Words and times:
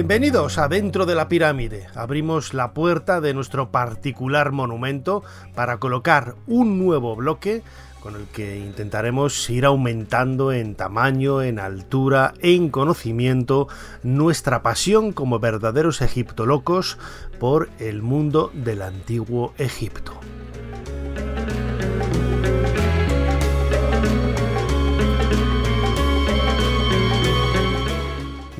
Bienvenidos 0.00 0.56
a 0.56 0.66
Dentro 0.66 1.04
de 1.04 1.14
la 1.14 1.28
Pirámide. 1.28 1.86
Abrimos 1.94 2.54
la 2.54 2.72
puerta 2.72 3.20
de 3.20 3.34
nuestro 3.34 3.70
particular 3.70 4.50
monumento 4.50 5.22
para 5.54 5.76
colocar 5.76 6.36
un 6.46 6.78
nuevo 6.78 7.14
bloque 7.16 7.62
con 8.00 8.16
el 8.16 8.24
que 8.28 8.60
intentaremos 8.60 9.50
ir 9.50 9.66
aumentando 9.66 10.52
en 10.52 10.74
tamaño, 10.74 11.42
en 11.42 11.58
altura, 11.58 12.32
en 12.40 12.70
conocimiento 12.70 13.68
nuestra 14.02 14.62
pasión 14.62 15.12
como 15.12 15.38
verdaderos 15.38 16.00
egiptolocos 16.00 16.96
por 17.38 17.68
el 17.78 18.00
mundo 18.00 18.50
del 18.54 18.80
antiguo 18.80 19.52
Egipto. 19.58 20.18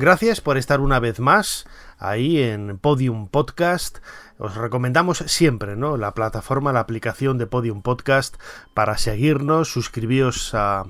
Gracias 0.01 0.41
por 0.41 0.57
estar 0.57 0.79
una 0.79 0.99
vez 0.99 1.19
más 1.19 1.67
ahí 1.99 2.41
en 2.41 2.79
Podium 2.79 3.27
Podcast. 3.27 3.99
Os 4.43 4.55
recomendamos 4.55 5.19
siempre, 5.27 5.75
¿no? 5.75 5.97
La 5.97 6.15
plataforma, 6.15 6.73
la 6.73 6.79
aplicación 6.79 7.37
de 7.37 7.45
Podium 7.45 7.83
Podcast 7.83 8.37
para 8.73 8.97
seguirnos, 8.97 9.71
suscribíos 9.71 10.55
a, 10.55 10.85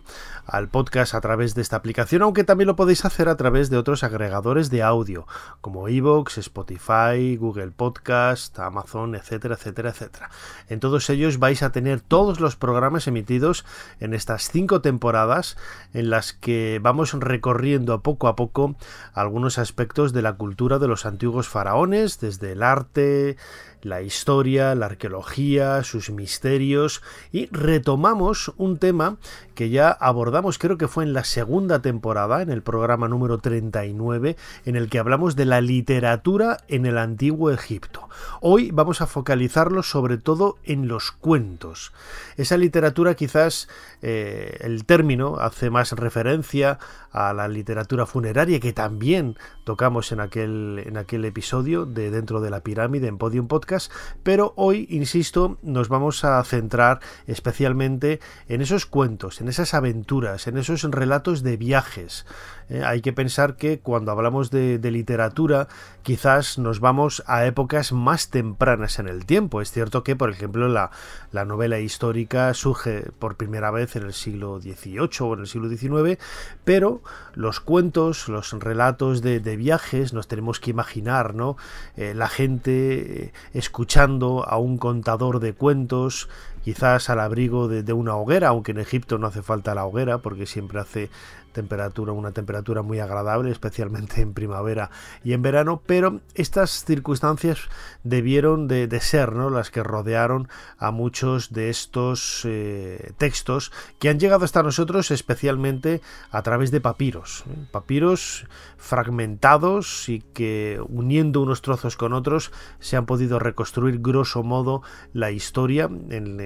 al 0.46 0.70
podcast 0.70 1.14
a 1.16 1.20
través 1.20 1.54
de 1.54 1.62
esta 1.62 1.76
aplicación, 1.76 2.22
aunque 2.22 2.46
también 2.46 2.68
lo 2.68 2.78
podéis 2.78 3.04
hacer 3.04 3.28
a 3.28 3.36
través 3.36 3.70
de 3.70 3.76
otros 3.78 4.06
agregadores 4.06 4.70
de 4.70 4.84
audio, 4.84 5.28
como 5.60 5.90
Evox, 5.90 6.38
Spotify, 6.38 7.36
Google 7.36 7.72
Podcast, 7.72 8.58
Amazon, 8.60 9.16
etcétera, 9.16 9.56
etcétera, 9.56 9.90
etcétera. 9.90 10.30
En 10.70 10.80
todos 10.80 11.10
ellos 11.10 11.38
vais 11.38 11.62
a 11.62 11.74
tener 11.74 12.00
todos 12.00 12.40
los 12.40 12.56
programas 12.56 13.08
emitidos 13.08 13.66
en 14.00 14.14
estas 14.14 14.50
cinco 14.50 14.80
temporadas 14.80 15.58
en 15.94 16.10
las 16.10 16.32
que 16.32 16.80
vamos 16.82 17.12
recorriendo 17.14 18.02
poco 18.02 18.30
a 18.30 18.38
poco 18.38 18.76
algunos 19.14 19.58
aspectos 19.58 20.14
de 20.14 20.22
la 20.22 20.34
cultura 20.34 20.80
de 20.80 20.88
los 20.88 21.06
antiguos 21.06 21.50
faraones, 21.50 22.22
desde 22.22 22.54
el 22.54 22.64
arte, 22.64 23.36
la 23.84 24.02
historia, 24.02 24.76
la 24.76 24.88
arqueología, 24.88 25.84
sus 25.84 26.10
misterios 26.10 27.02
y 27.32 27.48
retomamos 27.48 28.54
un 28.58 28.78
tema 28.78 29.18
que 29.56 29.70
ya 29.70 29.92
abordamos 29.92 30.58
creo 30.58 30.78
que 30.78 30.88
fue 30.88 31.04
en 31.04 31.14
la 31.14 31.24
segunda 31.24 31.82
temporada, 31.82 32.42
en 32.42 32.50
el 32.50 32.62
programa 32.62 33.08
número 33.08 33.40
39, 33.40 34.36
en 34.66 34.76
el 34.76 34.90
que 34.90 35.00
hablamos 35.00 35.36
de 35.36 35.46
la 35.46 35.62
literatura 35.62 36.58
en 36.68 36.86
el 36.86 36.98
antiguo 36.98 37.52
Egipto. 37.52 38.10
Hoy 38.40 38.72
vamos 38.72 39.02
a 39.02 39.08
focalizarlo 39.08 39.84
sobre 39.84 40.18
todo 40.18 40.58
en 40.64 40.88
los 40.88 41.12
cuentos. 41.12 41.92
Esa 42.38 42.58
literatura 42.58 43.16
quizás 43.16 43.68
eh, 44.02 44.58
el 44.62 44.86
término 44.86 45.38
hace 45.40 45.70
más 45.70 45.92
referencia 45.94 46.80
a 47.12 47.34
la 47.34 47.48
literatura 47.48 48.06
funeraria 48.06 48.60
que 48.60 48.74
también 48.74 49.38
tocamos 49.64 50.12
en 50.12 50.22
aquel, 50.22 50.82
en 50.86 50.98
aquel 50.98 51.26
episodio 51.26 51.86
de 51.86 52.10
Dentro 52.10 52.42
de 52.42 52.50
la 52.50 52.62
Pirámide 52.62 53.08
Podium 53.22 53.48
Podcast, 53.48 53.92
pero 54.24 54.52
hoy, 54.58 54.88
insisto, 54.90 55.60
nos 55.62 55.90
vamos 55.90 56.26
a 56.26 56.44
centrar 56.44 57.02
especialmente 57.28 58.20
en 58.48 58.62
esos 58.62 58.88
cuentos, 58.88 59.42
en 59.42 59.48
esas 59.48 59.76
aventuras, 59.76 60.48
en 60.48 60.58
esos 60.58 60.82
relatos 60.86 61.44
de 61.44 61.56
viajes. 61.56 62.26
Eh, 62.72 62.84
hay 62.86 63.02
que 63.02 63.12
pensar 63.12 63.58
que 63.58 63.80
cuando 63.80 64.14
hablamos 64.14 64.50
de, 64.50 64.80
literatura 64.92 65.68
quizás 66.04 66.58
nos 66.58 66.80
vamos 66.80 67.22
a 67.28 67.46
épocas 67.46 67.92
más 67.92 68.30
tempranas 68.30 68.98
en 68.98 69.10
el 69.10 69.26
tiempo. 69.26 69.62
Es 69.62 69.72
cierto 69.72 70.04
que, 70.04 70.16
por 70.16 70.30
ejemplo, 70.30 70.70
la, 70.70 70.90
la 71.32 71.44
novela 71.44 71.80
histórica 71.80 72.54
surge 72.54 73.12
por 73.20 73.36
primera 73.36 73.72
vez 73.72 73.98
en 73.98 74.04
el 74.04 74.14
siglo 74.14 74.62
XVIII 74.62 75.10
o 75.20 75.34
en 75.34 75.42
el 75.42 75.48
siglo 75.48 75.70
XIX, 75.70 76.18
pero 76.64 77.02
los 77.34 77.60
cuentos, 77.60 78.30
los 78.30 78.54
relatos 78.54 79.22
de, 79.22 79.40
viajes, 79.58 80.14
nos 80.14 80.30
tenemos 80.30 80.62
que 80.62 80.72
imaginar, 80.72 81.36
¿no? 81.36 81.58
Eh, 81.98 82.14
la 82.16 82.30
gente 82.30 83.26
eh, 83.26 83.34
escuchando 83.54 84.48
a 84.48 84.58
un 84.58 84.78
contador 84.78 85.42
de 85.42 85.54
cuentos, 85.54 86.30
quizás 86.64 87.10
al 87.10 87.20
abrigo 87.20 87.68
de, 87.68 87.94
una 87.94 88.16
hoguera, 88.16 88.50
aunque 88.50 88.72
en 88.72 88.80
Egipto 88.80 89.18
no 89.18 89.28
hace 89.28 89.42
falta 89.42 89.76
la 89.76 89.86
hoguera, 89.86 90.20
porque 90.20 90.46
siempre 90.46 90.80
hace 90.80 91.10
temperatura, 91.52 92.14
una 92.14 92.32
temperatura 92.32 92.82
muy 92.82 93.00
agradable, 93.00 93.52
especialmente 93.52 94.22
en 94.22 94.34
primavera 94.34 94.90
y 95.24 95.34
en 95.34 95.42
verano, 95.42 95.82
pero 95.86 96.22
estas 96.34 96.86
circunstancias 96.86 97.60
debieron 98.04 98.68
de, 98.68 98.88
ser 99.02 99.34
¿no? 99.34 99.50
las 99.50 99.70
que 99.70 99.84
rodearon 99.84 100.48
a 100.78 100.92
muchos 100.92 101.52
de 101.52 101.70
estos 101.70 102.44
eh, 102.46 103.12
textos 103.18 103.72
que 104.00 104.10
han 104.10 104.20
llegado 104.20 104.46
hasta 104.46 104.64
nosotros 104.64 105.12
especialmente 105.12 106.02
a 106.32 106.42
través 106.42 106.72
de 106.72 106.82
papiros, 106.82 107.44
¿eh? 107.48 107.68
papiros 107.72 108.46
fragmentados 108.78 110.10
y 110.10 110.22
que 110.22 110.82
uniendo 110.90 111.42
unos 111.42 111.62
trozos 111.62 111.98
con 111.98 112.14
otros 112.14 112.52
se 112.80 112.98
han 112.98 113.06
podido 113.06 113.40
reconstruir 113.40 114.00
grosso 114.00 114.44
modo 114.44 114.82
la 115.14 115.32
historia 115.32 115.90
en, 116.10 116.40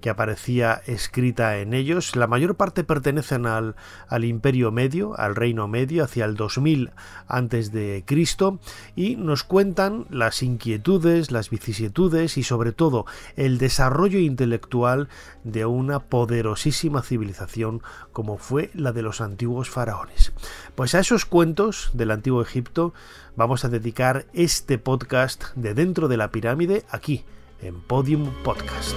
que 0.00 0.10
aparecía 0.10 0.82
escrita 0.86 1.58
en 1.58 1.72
ellos. 1.74 2.16
La 2.16 2.26
mayor 2.26 2.56
parte 2.56 2.84
pertenecen 2.84 3.46
al, 3.46 3.76
al 4.08 4.24
Imperio 4.24 4.70
Medio, 4.72 5.18
al 5.18 5.36
Reino 5.36 5.68
Medio, 5.68 6.04
hacia 6.04 6.24
el 6.24 6.34
2000 6.34 6.90
antes 7.28 7.72
de 7.72 8.02
Cristo, 8.06 8.58
y 8.96 9.16
nos 9.16 9.44
cuentan 9.44 10.06
las 10.10 10.42
inquietudes, 10.42 11.30
las 11.30 11.50
vicisitudes 11.50 12.36
y 12.36 12.42
sobre 12.42 12.72
todo 12.72 13.06
el 13.36 13.58
desarrollo 13.58 14.18
intelectual 14.18 15.08
de 15.44 15.66
una 15.66 16.00
poderosísima 16.00 17.02
civilización 17.02 17.82
como 18.12 18.38
fue 18.38 18.70
la 18.74 18.92
de 18.92 19.02
los 19.02 19.20
antiguos 19.20 19.70
faraones. 19.70 20.32
Pues 20.74 20.94
a 20.94 21.00
esos 21.00 21.24
cuentos 21.24 21.90
del 21.94 22.10
antiguo 22.10 22.42
Egipto 22.42 22.92
vamos 23.36 23.64
a 23.64 23.68
dedicar 23.68 24.26
este 24.32 24.78
podcast 24.78 25.44
de 25.54 25.74
dentro 25.74 26.08
de 26.08 26.16
la 26.16 26.30
pirámide 26.30 26.84
aquí 26.90 27.24
en 27.62 27.80
Podium 27.80 28.30
Podcast. 28.42 28.94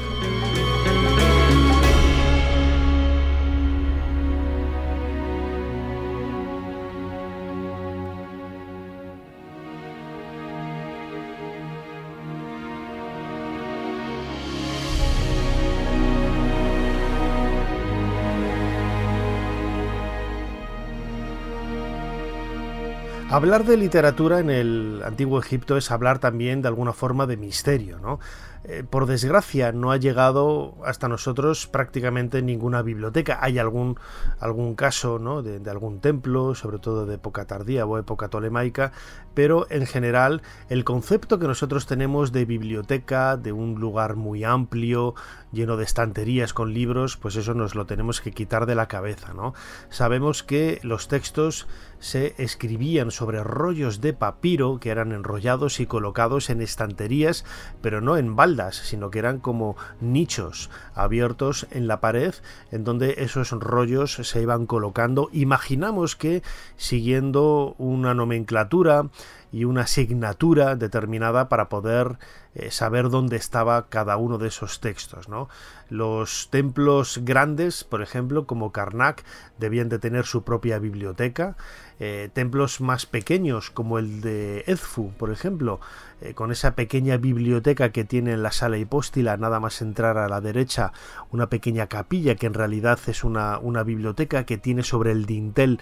Hablar 23.35 23.65
de 23.65 23.75
literatura 23.75 24.39
en 24.39 24.49
el 24.49 25.01
antiguo 25.03 25.39
Egipto 25.39 25.75
es 25.75 25.91
hablar 25.91 26.19
también 26.19 26.61
de 26.61 26.69
alguna 26.69 26.93
forma 26.93 27.25
de 27.25 27.35
misterio, 27.35 27.99
¿no? 27.99 28.19
Eh, 28.67 28.83
por 28.83 29.05
desgracia 29.05 29.71
no 29.71 29.91
ha 29.91 29.97
llegado 29.97 30.73
hasta 30.83 31.07
nosotros 31.07 31.67
prácticamente 31.67 32.41
ninguna 32.41 32.81
biblioteca. 32.81 33.37
Hay 33.41 33.59
algún, 33.59 33.99
algún 34.39 34.73
caso 34.73 35.19
¿no? 35.19 35.43
de, 35.43 35.69
algún 35.69 35.99
templo, 35.99 36.55
sobre 36.55 36.79
todo 36.79 37.05
de 37.05 37.15
época 37.15 37.45
tardía 37.45 37.85
o 37.85 37.99
época 37.99 38.27
tolemaica, 38.29 38.91
pero 39.35 39.67
en 39.69 39.85
general 39.85 40.41
el 40.67 40.83
concepto 40.83 41.37
que 41.37 41.47
nosotros 41.47 41.85
tenemos 41.85 42.31
de 42.31 42.45
biblioteca, 42.45 43.37
de 43.37 43.51
un 43.51 43.75
lugar 43.75 44.15
muy 44.15 44.43
amplio, 44.43 45.13
lleno 45.51 45.77
de 45.77 45.83
estanterías 45.83 46.51
con 46.53 46.73
libros, 46.73 47.17
pues 47.17 47.35
eso 47.35 47.53
nos 47.53 47.75
lo 47.75 47.85
tenemos 47.85 48.19
que 48.19 48.31
quitar 48.31 48.65
de 48.65 48.73
la 48.73 48.87
cabeza. 48.87 49.35
¿no? 49.35 49.53
Sabemos 49.89 50.41
que 50.41 50.79
los 50.81 51.07
textos 51.07 51.67
se 51.99 52.35
escribían 52.37 53.11
sobre 53.11 53.43
rollos 53.43 54.01
de 54.01 54.13
papiro 54.13 54.79
que 54.79 54.89
eran 54.89 55.11
enrollados 55.11 55.79
y 55.79 55.85
colocados 55.85 56.49
en 56.49 56.61
estanterías, 56.61 57.45
pero 57.81 58.01
no 58.01 58.17
en 58.17 58.35
sino 58.75 59.09
que 59.11 59.19
eran 59.19 59.39
como 59.39 59.75
nichos 60.01 60.69
abiertos 60.93 61.67
en 61.71 61.87
la 61.87 61.99
pared 61.99 62.33
en 62.71 62.83
donde 62.83 63.15
esos 63.17 63.51
rollos 63.51 64.13
se 64.13 64.41
iban 64.41 64.65
colocando. 64.65 65.29
Imaginamos 65.31 66.15
que 66.15 66.43
siguiendo 66.77 67.75
una 67.77 68.13
nomenclatura 68.13 69.09
y 69.55 69.63
una 69.63 69.83
asignatura 69.83 70.75
determinada 70.75 71.47
para 71.47 71.69
poder 71.69 72.17
eh, 72.55 72.71
saber 72.71 73.09
dónde 73.09 73.37
estaba 73.37 73.87
cada 73.87 74.17
uno 74.17 74.37
de 74.37 74.49
esos 74.49 74.81
textos. 74.81 75.29
¿no? 75.29 75.47
Los 75.87 76.49
templos 76.51 77.21
grandes, 77.23 77.85
por 77.85 78.01
ejemplo, 78.01 78.47
como 78.47 78.73
Karnak, 78.73 79.23
debían 79.57 79.87
de 79.87 79.97
tener 79.97 80.25
su 80.25 80.43
propia 80.43 80.77
biblioteca. 80.77 81.55
Eh, 82.01 82.29
templos 82.33 82.81
más 82.81 83.05
pequeños, 83.05 83.71
como 83.71 83.97
el 83.97 84.19
de 84.19 84.65
Edfu, 84.67 85.13
por 85.13 85.31
ejemplo, 85.31 85.79
eh, 86.19 86.33
con 86.33 86.51
esa 86.51 86.75
pequeña 86.75 87.15
biblioteca 87.15 87.93
que 87.93 88.03
tiene 88.03 88.33
en 88.33 88.43
la 88.43 88.51
sala 88.51 88.77
hipóstila, 88.77 89.37
nada 89.37 89.61
más 89.61 89.81
entrar 89.81 90.17
a 90.17 90.27
la 90.27 90.41
derecha, 90.41 90.91
una 91.31 91.47
pequeña 91.47 91.87
capilla 91.87 92.35
que 92.35 92.47
en 92.47 92.53
realidad 92.53 92.99
es 93.07 93.23
una, 93.23 93.59
una 93.59 93.83
biblioteca 93.83 94.45
que 94.45 94.57
tiene 94.57 94.83
sobre 94.83 95.11
el 95.11 95.25
dintel 95.25 95.79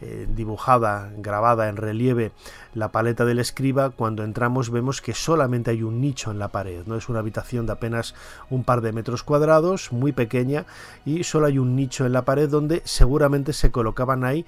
eh, 0.00 0.26
dibujada, 0.28 1.10
grabada 1.16 1.68
en 1.68 1.76
relieve 1.76 2.32
la 2.74 2.92
paleta 2.92 3.24
del 3.24 3.38
escriba, 3.38 3.90
cuando 3.90 4.24
entramos 4.24 4.70
vemos 4.70 5.00
que 5.00 5.14
solamente 5.14 5.70
hay 5.70 5.82
un 5.82 6.00
nicho 6.00 6.30
en 6.30 6.38
la 6.38 6.48
pared, 6.48 6.84
no 6.86 6.96
es 6.96 7.08
una 7.08 7.20
habitación 7.20 7.64
de 7.64 7.72
apenas 7.72 8.14
un 8.50 8.62
par 8.62 8.82
de 8.82 8.92
metros 8.92 9.22
cuadrados, 9.22 9.92
muy 9.92 10.12
pequeña, 10.12 10.66
y 11.04 11.24
solo 11.24 11.46
hay 11.46 11.58
un 11.58 11.76
nicho 11.76 12.04
en 12.04 12.12
la 12.12 12.26
pared 12.26 12.48
donde 12.48 12.82
seguramente 12.84 13.52
se 13.54 13.70
colocaban 13.70 14.24
ahí 14.24 14.44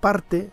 parte 0.00 0.50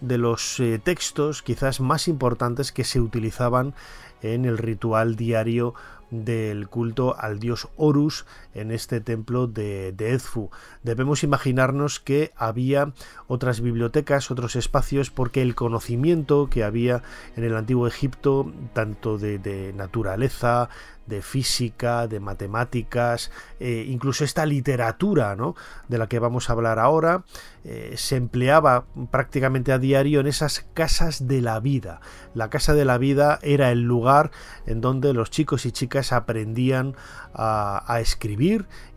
de 0.00 0.18
los 0.18 0.60
eh, 0.60 0.78
textos 0.78 1.42
quizás 1.42 1.80
más 1.80 2.08
importantes 2.08 2.72
que 2.72 2.84
se 2.84 3.00
utilizaban 3.00 3.74
en 4.22 4.44
el 4.44 4.58
ritual 4.58 5.16
diario 5.16 5.74
del 6.10 6.68
culto 6.68 7.16
al 7.18 7.40
dios 7.40 7.68
Horus 7.76 8.24
en 8.54 8.70
este 8.70 9.00
templo 9.00 9.46
de, 9.46 9.92
de, 9.92 10.12
Edfu. 10.12 10.50
Debemos 10.82 11.22
imaginarnos 11.22 12.00
que 12.00 12.32
había 12.36 12.92
otras 13.26 13.60
bibliotecas, 13.60 14.30
otros 14.30 14.56
espacios, 14.56 15.10
porque 15.10 15.42
el 15.42 15.54
conocimiento 15.54 16.48
que 16.48 16.64
había 16.64 17.02
en 17.36 17.44
el 17.44 17.56
antiguo 17.56 17.86
Egipto, 17.86 18.52
tanto 18.72 19.18
de, 19.18 19.38
de 19.38 19.72
naturaleza, 19.72 20.68
de 21.06 21.22
física, 21.22 22.06
de 22.06 22.20
matemáticas, 22.20 23.30
eh, 23.60 23.84
incluso 23.88 24.24
esta 24.24 24.46
literatura 24.46 25.36
¿no? 25.36 25.54
de 25.88 25.98
la 25.98 26.08
que 26.08 26.18
vamos 26.18 26.48
a 26.48 26.54
hablar 26.54 26.78
ahora, 26.78 27.24
eh, 27.64 27.94
se 27.96 28.16
empleaba 28.16 28.84
prácticamente 29.10 29.72
a 29.72 29.78
diario 29.78 30.20
en 30.20 30.26
esas 30.26 30.66
casas 30.74 31.26
de 31.26 31.40
la 31.40 31.60
vida. 31.60 32.00
La 32.34 32.48
casa 32.50 32.74
de 32.74 32.84
la 32.84 32.98
vida 32.98 33.38
era 33.42 33.70
el 33.70 33.82
lugar 33.82 34.30
en 34.66 34.80
donde 34.80 35.12
los 35.12 35.30
chicos 35.30 35.66
y 35.66 35.72
chicas 35.72 36.12
aprendían 36.12 36.94
a, 37.34 38.00
escribir 38.00 38.43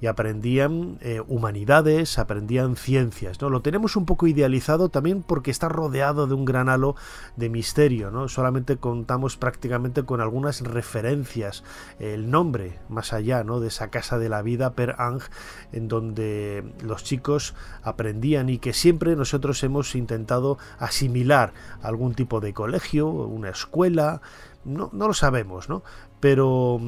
y 0.01 0.07
aprendían 0.07 0.97
eh, 1.01 1.21
humanidades, 1.27 2.19
aprendían 2.19 2.75
ciencias. 2.75 3.41
¿no? 3.41 3.49
Lo 3.49 3.61
tenemos 3.61 3.95
un 3.95 4.05
poco 4.05 4.27
idealizado 4.27 4.89
también 4.89 5.23
porque 5.23 5.51
está 5.51 5.69
rodeado 5.69 6.27
de 6.27 6.33
un 6.33 6.45
gran 6.45 6.69
halo 6.69 6.95
de 7.35 7.49
misterio. 7.49 8.11
¿no? 8.11 8.27
Solamente 8.27 8.77
contamos 8.77 9.37
prácticamente 9.37 10.03
con 10.03 10.21
algunas 10.21 10.61
referencias 10.61 11.63
el 11.99 12.29
nombre 12.29 12.79
más 12.89 13.13
allá 13.13 13.43
¿no? 13.43 13.59
de 13.59 13.69
esa 13.69 13.89
casa 13.89 14.17
de 14.17 14.29
la 14.29 14.41
vida 14.41 14.73
per 14.73 14.95
Ang 14.97 15.21
en 15.71 15.87
donde 15.87 16.63
los 16.81 17.03
chicos 17.03 17.55
aprendían 17.83 18.49
y 18.49 18.59
que 18.59 18.73
siempre 18.73 19.15
nosotros 19.15 19.63
hemos 19.63 19.95
intentado 19.95 20.57
asimilar 20.79 21.53
algún 21.81 22.13
tipo 22.13 22.39
de 22.39 22.53
colegio, 22.53 23.07
una 23.07 23.49
escuela, 23.49 24.21
no, 24.65 24.89
no 24.91 25.07
lo 25.07 25.13
sabemos, 25.13 25.69
¿no? 25.69 25.81
Pero, 26.19 26.79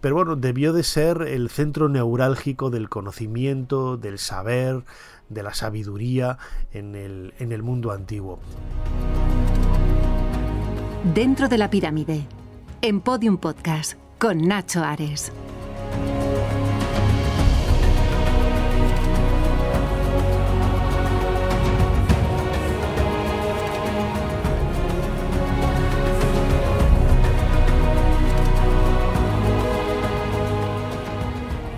pero 0.00 0.14
bueno, 0.14 0.36
debió 0.36 0.72
de 0.72 0.82
ser 0.82 1.22
el 1.22 1.50
centro 1.50 1.88
neurálgico 1.88 2.70
del 2.70 2.88
conocimiento, 2.88 3.96
del 3.96 4.18
saber, 4.18 4.84
de 5.28 5.42
la 5.42 5.54
sabiduría 5.54 6.38
en 6.72 6.94
el, 6.94 7.34
en 7.38 7.52
el 7.52 7.62
mundo 7.62 7.90
antiguo. 7.90 8.38
Dentro 11.14 11.48
de 11.48 11.58
la 11.58 11.70
pirámide, 11.70 12.26
en 12.82 13.00
Podium 13.00 13.38
Podcast 13.38 13.94
con 14.18 14.42
Nacho 14.42 14.82
Ares. 14.82 15.32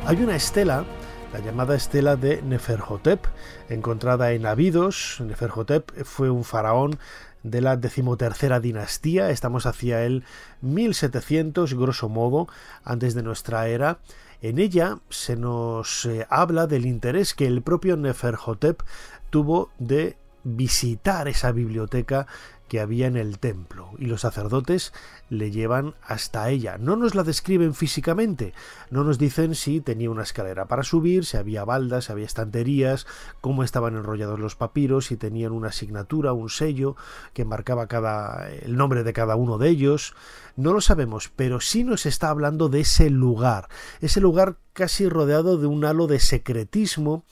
Hay 0.08 0.22
una 0.22 0.36
estela, 0.36 0.86
la 1.34 1.40
llamada 1.40 1.76
estela 1.76 2.16
de 2.16 2.40
Neferhotep, 2.40 3.26
encontrada 3.68 4.32
en 4.32 4.46
Abidos. 4.46 5.18
Neferhotep 5.20 6.02
fue 6.04 6.30
un 6.30 6.44
faraón 6.44 6.98
de 7.42 7.60
la 7.60 7.76
decimotercera 7.76 8.58
dinastía, 8.58 9.28
estamos 9.28 9.66
hacia 9.66 10.04
el 10.04 10.24
1700, 10.62 11.74
grosso 11.74 12.08
modo, 12.08 12.48
antes 12.84 13.12
de 13.12 13.22
nuestra 13.22 13.68
era. 13.68 13.98
En 14.40 14.58
ella 14.58 15.00
se 15.10 15.36
nos 15.36 16.06
eh, 16.06 16.26
habla 16.30 16.66
del 16.66 16.86
interés 16.86 17.34
que 17.34 17.46
el 17.46 17.60
propio 17.60 17.98
Neferhotep 17.98 18.80
tuvo 19.28 19.68
de 19.78 20.16
visitar 20.42 21.28
esa 21.28 21.52
biblioteca 21.52 22.26
que 22.68 22.80
había 22.80 23.06
en 23.06 23.16
el 23.16 23.38
templo 23.38 23.92
y 23.98 24.06
los 24.06 24.20
sacerdotes 24.20 24.92
le 25.30 25.50
llevan 25.50 25.94
hasta 26.02 26.48
ella. 26.50 26.78
No 26.78 26.96
nos 26.96 27.14
la 27.14 27.24
describen 27.24 27.74
físicamente, 27.74 28.54
no 28.90 29.04
nos 29.04 29.18
dicen 29.18 29.54
si 29.54 29.80
tenía 29.80 30.10
una 30.10 30.22
escalera 30.22 30.66
para 30.66 30.82
subir, 30.82 31.24
si 31.24 31.36
había 31.36 31.64
baldas, 31.64 32.06
si 32.06 32.12
había 32.12 32.26
estanterías, 32.26 33.06
cómo 33.40 33.64
estaban 33.64 33.96
enrollados 33.96 34.38
los 34.38 34.54
papiros, 34.54 35.06
si 35.06 35.16
tenían 35.16 35.52
una 35.52 35.68
asignatura, 35.68 36.32
un 36.32 36.50
sello 36.50 36.96
que 37.32 37.44
marcaba 37.44 37.86
cada 37.86 38.48
el 38.50 38.76
nombre 38.76 39.02
de 39.02 39.12
cada 39.12 39.36
uno 39.36 39.58
de 39.58 39.68
ellos. 39.68 40.14
No 40.56 40.72
lo 40.72 40.80
sabemos, 40.80 41.30
pero 41.34 41.60
sí 41.60 41.84
nos 41.84 42.06
está 42.06 42.30
hablando 42.30 42.68
de 42.68 42.80
ese 42.80 43.10
lugar, 43.10 43.68
ese 44.00 44.20
lugar 44.20 44.56
casi 44.72 45.08
rodeado 45.08 45.58
de 45.58 45.66
un 45.66 45.84
halo 45.84 46.06
de 46.06 46.20
secretismo 46.20 47.24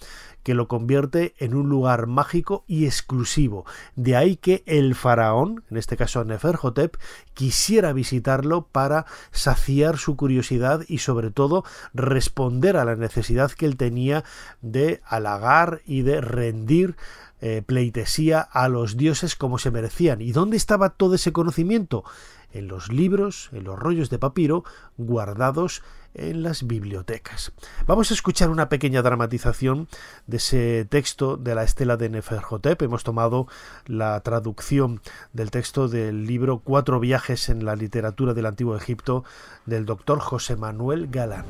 que 0.46 0.54
lo 0.54 0.68
convierte 0.68 1.34
en 1.38 1.56
un 1.56 1.68
lugar 1.68 2.06
mágico 2.06 2.62
y 2.68 2.86
exclusivo. 2.86 3.66
De 3.96 4.14
ahí 4.14 4.36
que 4.36 4.62
el 4.66 4.94
faraón, 4.94 5.64
en 5.72 5.76
este 5.76 5.96
caso 5.96 6.24
Neferhotep, 6.24 6.96
quisiera 7.34 7.92
visitarlo 7.92 8.68
para 8.68 9.06
saciar 9.32 9.98
su 9.98 10.14
curiosidad 10.14 10.82
y 10.86 10.98
sobre 10.98 11.32
todo 11.32 11.64
responder 11.94 12.76
a 12.76 12.84
la 12.84 12.94
necesidad 12.94 13.50
que 13.50 13.66
él 13.66 13.76
tenía 13.76 14.22
de 14.62 15.00
halagar 15.04 15.80
y 15.84 16.02
de 16.02 16.20
rendir 16.20 16.94
eh, 17.40 17.62
pleitesía 17.66 18.40
a 18.40 18.68
los 18.68 18.96
dioses 18.96 19.34
como 19.34 19.58
se 19.58 19.72
merecían. 19.72 20.20
¿Y 20.20 20.30
dónde 20.30 20.56
estaba 20.56 20.90
todo 20.90 21.16
ese 21.16 21.32
conocimiento? 21.32 22.04
En 22.52 22.68
los 22.68 22.90
libros, 22.92 23.50
en 23.52 23.64
los 23.64 23.78
rollos 23.78 24.10
de 24.10 24.18
papiro 24.18 24.64
guardados 24.96 25.82
en 26.16 26.42
las 26.42 26.66
bibliotecas. 26.66 27.52
Vamos 27.86 28.10
a 28.10 28.14
escuchar 28.14 28.50
una 28.50 28.68
pequeña 28.68 29.02
dramatización 29.02 29.88
de 30.26 30.38
ese 30.38 30.86
texto 30.88 31.36
de 31.36 31.54
la 31.54 31.62
estela 31.62 31.96
de 31.96 32.08
Neferhotep. 32.08 32.80
Hemos 32.82 33.04
tomado 33.04 33.46
la 33.86 34.18
traducción 34.20 35.00
del 35.32 35.50
texto 35.50 35.88
del 35.88 36.26
libro 36.26 36.60
Cuatro 36.60 37.00
viajes 37.00 37.48
en 37.48 37.64
la 37.64 37.76
literatura 37.76 38.34
del 38.34 38.46
Antiguo 38.46 38.76
Egipto 38.76 39.24
del 39.66 39.84
doctor 39.84 40.20
José 40.20 40.56
Manuel 40.56 41.08
Galán. 41.08 41.44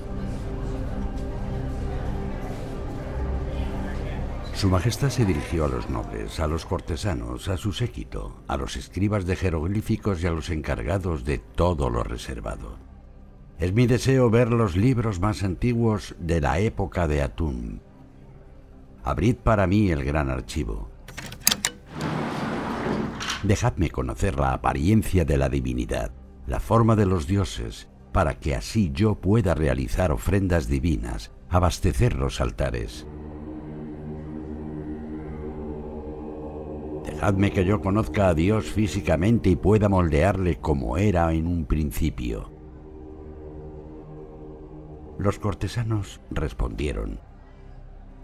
Su 4.56 4.70
Majestad 4.70 5.10
se 5.10 5.26
dirigió 5.26 5.66
a 5.66 5.68
los 5.68 5.90
nobles, 5.90 6.40
a 6.40 6.46
los 6.46 6.64
cortesanos, 6.64 7.48
a 7.48 7.58
su 7.58 7.74
séquito, 7.74 8.42
a 8.48 8.56
los 8.56 8.76
escribas 8.76 9.26
de 9.26 9.36
jeroglíficos 9.36 10.22
y 10.22 10.26
a 10.26 10.30
los 10.30 10.48
encargados 10.48 11.26
de 11.26 11.36
todo 11.36 11.90
lo 11.90 12.02
reservado. 12.02 12.78
Es 13.58 13.74
mi 13.74 13.86
deseo 13.86 14.30
ver 14.30 14.50
los 14.50 14.74
libros 14.74 15.20
más 15.20 15.42
antiguos 15.42 16.16
de 16.18 16.40
la 16.40 16.58
época 16.58 17.06
de 17.06 17.20
Atún. 17.20 17.82
Abrid 19.04 19.36
para 19.36 19.66
mí 19.66 19.90
el 19.90 20.02
gran 20.04 20.30
archivo. 20.30 20.88
Dejadme 23.42 23.90
conocer 23.90 24.38
la 24.40 24.54
apariencia 24.54 25.26
de 25.26 25.36
la 25.36 25.50
divinidad, 25.50 26.12
la 26.46 26.60
forma 26.60 26.96
de 26.96 27.04
los 27.04 27.26
dioses, 27.26 27.88
para 28.10 28.40
que 28.40 28.54
así 28.54 28.90
yo 28.94 29.16
pueda 29.16 29.54
realizar 29.54 30.12
ofrendas 30.12 30.66
divinas, 30.66 31.30
abastecer 31.50 32.14
los 32.14 32.40
altares. 32.40 33.06
Dejadme 37.06 37.52
que 37.52 37.64
yo 37.64 37.80
conozca 37.80 38.28
a 38.28 38.34
Dios 38.34 38.66
físicamente 38.66 39.48
y 39.48 39.56
pueda 39.56 39.88
moldearle 39.88 40.56
como 40.56 40.98
era 40.98 41.32
en 41.32 41.46
un 41.46 41.64
principio. 41.64 42.50
Los 45.16 45.38
cortesanos 45.38 46.20
respondieron, 46.30 47.20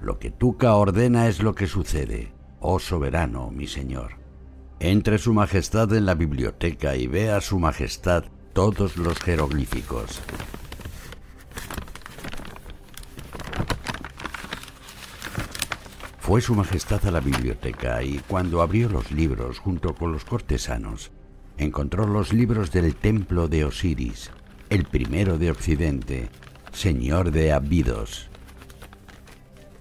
Lo 0.00 0.18
que 0.18 0.32
Tuca 0.32 0.74
ordena 0.74 1.28
es 1.28 1.42
lo 1.42 1.54
que 1.54 1.68
sucede, 1.68 2.32
oh 2.58 2.80
soberano, 2.80 3.50
mi 3.52 3.68
señor. 3.68 4.16
Entre 4.80 5.18
su 5.18 5.32
majestad 5.32 5.94
en 5.94 6.04
la 6.04 6.14
biblioteca 6.14 6.96
y 6.96 7.06
vea 7.06 7.40
su 7.40 7.60
majestad 7.60 8.24
todos 8.52 8.96
los 8.96 9.18
jeroglíficos. 9.20 10.20
Fue 16.32 16.40
su 16.40 16.54
majestad 16.54 17.06
a 17.06 17.10
la 17.10 17.20
biblioteca 17.20 18.02
y 18.02 18.18
cuando 18.26 18.62
abrió 18.62 18.88
los 18.88 19.12
libros 19.12 19.58
junto 19.58 19.94
con 19.94 20.12
los 20.12 20.24
cortesanos, 20.24 21.10
encontró 21.58 22.06
los 22.06 22.32
libros 22.32 22.72
del 22.72 22.94
templo 22.94 23.48
de 23.48 23.66
Osiris, 23.66 24.30
el 24.70 24.86
primero 24.86 25.36
de 25.36 25.50
Occidente, 25.50 26.30
señor 26.72 27.32
de 27.32 27.52
Abidos. 27.52 28.30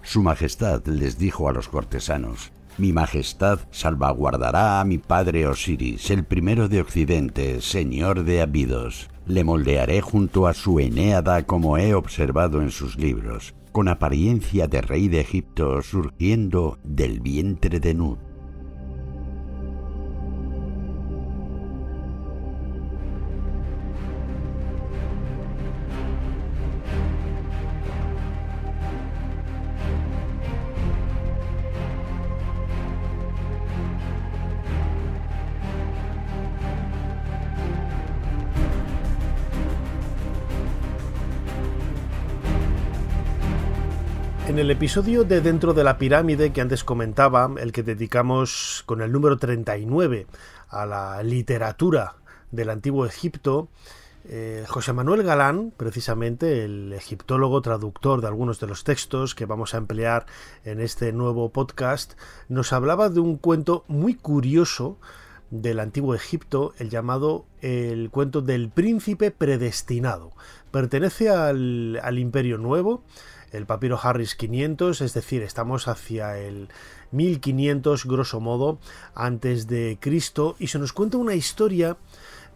Su 0.04 0.24
Majestad 0.24 0.86
les 0.88 1.18
dijo 1.18 1.48
a 1.48 1.54
los 1.54 1.70
cortesanos, 1.70 2.52
Mi 2.78 2.92
Majestad 2.92 3.60
salvaguardará 3.72 4.82
a 4.82 4.84
mi 4.84 4.98
padre 4.98 5.48
Osiris, 5.48 6.10
el 6.10 6.26
primero 6.26 6.68
de 6.68 6.82
Occidente, 6.82 7.62
señor 7.62 8.26
de 8.26 8.42
Abidos. 8.42 9.10
Le 9.26 9.46
moldearé 9.46 10.02
junto 10.02 10.48
a 10.48 10.54
su 10.54 10.82
Enéada 10.82 11.44
como 11.44 11.78
he 11.78 11.94
observado 11.94 12.62
en 12.62 12.72
sus 12.72 12.98
libros, 12.98 13.54
con 13.72 13.88
apariencia 13.88 14.68
de 14.68 14.82
rey 14.82 15.08
de 15.08 15.22
Egipto 15.22 15.82
surgiendo 15.82 16.78
del 16.84 17.20
vientre 17.20 17.80
de 17.80 17.94
Nut. 17.94 18.31
Episodio 44.72 45.26
de 45.26 45.42
Dentro 45.42 45.74
de 45.74 45.84
la 45.84 45.98
Pirámide 45.98 46.54
que 46.54 46.62
antes 46.62 46.86
comentaba, 46.86 47.52
el 47.60 47.74
que 47.74 47.84
dedicamos 47.84 48.84
con 48.86 49.02
el 49.02 49.12
número 49.12 49.38
39 49.38 50.28
a 50.70 50.86
la 50.86 51.22
literatura 51.24 52.16
del 52.52 52.70
antiguo 52.70 53.06
Egipto, 53.06 53.68
eh, 54.24 54.64
José 54.70 54.94
Manuel 54.94 55.24
Galán, 55.24 55.74
precisamente 55.76 56.64
el 56.64 56.94
egiptólogo 56.94 57.62
traductor 57.62 58.22
de 58.22 58.28
algunos 58.28 58.62
de 58.62 58.68
los 58.68 58.86
textos 58.86 59.36
que 59.36 59.46
vamos 59.46 59.74
a 59.74 59.78
emplear 59.78 60.26
en 60.64 60.80
este 60.80 61.12
nuevo 61.12 61.50
podcast, 61.50 62.14
nos 62.48 62.72
hablaba 62.72 63.10
de 63.10 63.20
un 63.20 63.36
cuento 63.36 63.84
muy 63.90 64.16
curioso 64.16 64.98
del 65.50 65.82
antiguo 65.82 66.16
Egipto, 66.16 66.74
el 66.80 66.90
llamado 66.90 67.46
el 67.62 68.10
cuento 68.10 68.42
del 68.42 68.70
príncipe 68.70 69.32
predestinado. 69.32 70.32
Pertenece 70.72 71.30
al, 71.30 72.00
al 72.02 72.20
Imperio 72.20 72.58
Nuevo, 72.58 73.04
el 73.52 73.66
papiro 73.66 74.00
Harris 74.02 74.36
500, 74.36 75.02
es 75.02 75.14
decir, 75.14 75.44
estamos 75.44 75.88
hacia 75.88 76.38
el 76.38 76.70
1500 77.12 78.06
grosso 78.06 78.40
modo 78.40 78.80
antes 79.14 79.68
de 79.68 79.98
Cristo. 80.00 80.56
Y 80.60 80.68
se 80.68 80.80
nos 80.80 80.94
cuenta 80.94 81.18
una 81.18 81.36
historia 81.36 81.98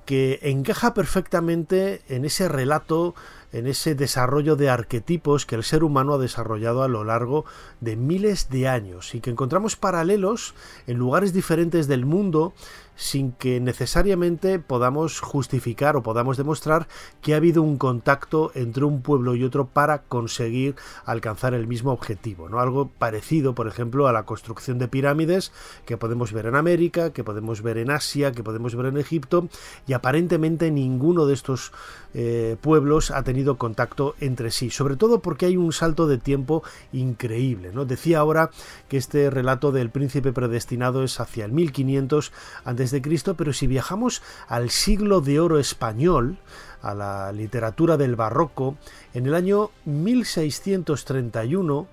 que 0.06 0.40
encaja 0.44 0.94
perfectamente 0.94 2.02
en 2.08 2.26
ese 2.26 2.48
relato, 2.48 3.16
en 3.52 3.68
ese 3.68 3.96
desarrollo 3.96 4.56
de 4.56 4.70
arquetipos 4.70 5.46
que 5.46 5.56
el 5.56 5.64
ser 5.64 5.84
humano 5.84 6.14
ha 6.14 6.18
desarrollado 6.20 6.84
a 6.84 6.88
lo 6.88 7.04
largo 7.04 7.46
de 7.82 7.96
miles 7.96 8.50
de 8.50 8.68
años 8.68 9.16
y 9.16 9.20
que 9.20 9.32
encontramos 9.32 9.76
paralelos 9.76 10.54
en 10.86 10.98
lugares 10.98 11.34
diferentes 11.34 11.88
del 11.88 12.06
mundo 12.06 12.54
sin 12.96 13.32
que 13.34 13.60
necesariamente 13.60 14.60
podamos 14.60 15.20
justificar 15.20 15.96
o 15.96 16.04
podamos 16.04 16.38
demostrar 16.38 16.88
que 17.22 17.34
ha 17.34 17.38
habido 17.38 17.62
un 17.62 17.78
contacto 17.78 18.52
entre 18.56 18.86
un 18.86 19.02
pueblo 19.02 19.36
y 19.36 19.44
otro 19.44 19.68
para 19.68 20.04
conseguir 20.04 20.76
alcanzar 21.06 21.54
el 21.54 21.68
mismo 21.68 21.92
objetivo. 21.92 22.50
¿no? 22.50 22.60
Algo 22.60 22.90
parecido, 22.90 23.56
por 23.56 23.68
ejemplo, 23.68 24.08
a 24.08 24.14
la 24.14 24.24
construcción 24.24 24.80
de 24.80 24.88
pirámides 24.88 25.52
que 25.86 25.98
podemos 25.98 26.32
ver 26.32 26.46
en 26.48 26.56
América, 26.56 27.12
que 27.12 27.24
podemos 27.24 27.62
ver 27.62 27.78
en 27.78 27.92
Asia, 27.92 28.32
que 28.32 28.44
podemos 28.44 28.76
ver 28.76 28.88
en 28.88 28.98
Egipto, 28.98 29.50
y 29.88 29.94
aparentemente 29.94 30.72
ninguno 30.72 31.26
de 31.26 31.34
estos 31.34 31.72
eh, 32.14 32.56
pueblos 32.62 33.12
ha 33.12 33.24
tenido 33.24 33.58
contacto 33.58 34.16
entre 34.22 34.52
sí, 34.52 34.70
sobre 34.70 34.96
todo 34.96 35.20
porque 35.20 35.48
hay 35.48 35.58
un 35.58 35.74
salto 35.74 36.08
de 36.08 36.18
tiempo 36.18 36.64
increíble. 36.94 37.72
¿no? 37.74 37.86
Decía 37.86 38.20
ahora 38.20 38.52
que 38.88 38.98
este 38.98 39.30
relato 39.30 39.72
del 39.72 39.90
príncipe 39.90 40.32
predestinado 40.32 41.04
es 41.04 41.20
hacia 41.20 41.46
el 41.46 41.52
1500 41.52 42.32
antes 42.64 42.85
de 42.92 43.02
Cristo, 43.02 43.36
pero 43.36 43.54
si 43.54 43.68
viajamos 43.68 44.22
al 44.48 44.70
siglo 44.70 45.22
de 45.22 45.40
oro 45.40 45.60
español, 45.60 46.38
a 46.82 46.94
la 46.94 47.32
literatura 47.32 47.98
del 47.98 48.16
barroco, 48.16 48.78
en 49.14 49.26
el 49.26 49.36
año 49.36 49.72
1631, 49.86 51.88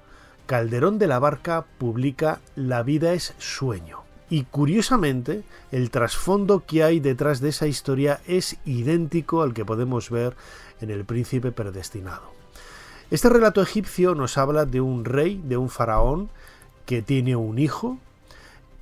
Calderón 0.46 0.98
de 0.98 1.06
la 1.06 1.18
Barca 1.18 1.64
publica 1.78 2.40
La 2.56 2.82
vida 2.82 3.14
es 3.14 3.34
sueño. 3.38 4.00
Y 4.28 4.44
curiosamente, 4.44 5.44
el 5.70 5.90
trasfondo 5.90 6.64
que 6.66 6.82
hay 6.82 7.00
detrás 7.00 7.40
de 7.40 7.50
esa 7.50 7.66
historia 7.66 8.20
es 8.26 8.56
idéntico 8.64 9.42
al 9.42 9.54
que 9.54 9.64
podemos 9.64 10.10
ver 10.10 10.34
en 10.80 10.90
El 10.90 11.04
príncipe 11.04 11.52
predestinado. 11.52 12.32
Este 13.10 13.28
relato 13.28 13.60
egipcio 13.60 14.14
nos 14.14 14.38
habla 14.38 14.64
de 14.64 14.80
un 14.80 15.04
rey, 15.04 15.40
de 15.44 15.58
un 15.58 15.68
faraón, 15.68 16.30
que 16.86 17.02
tiene 17.02 17.36
un 17.36 17.58
hijo, 17.58 17.98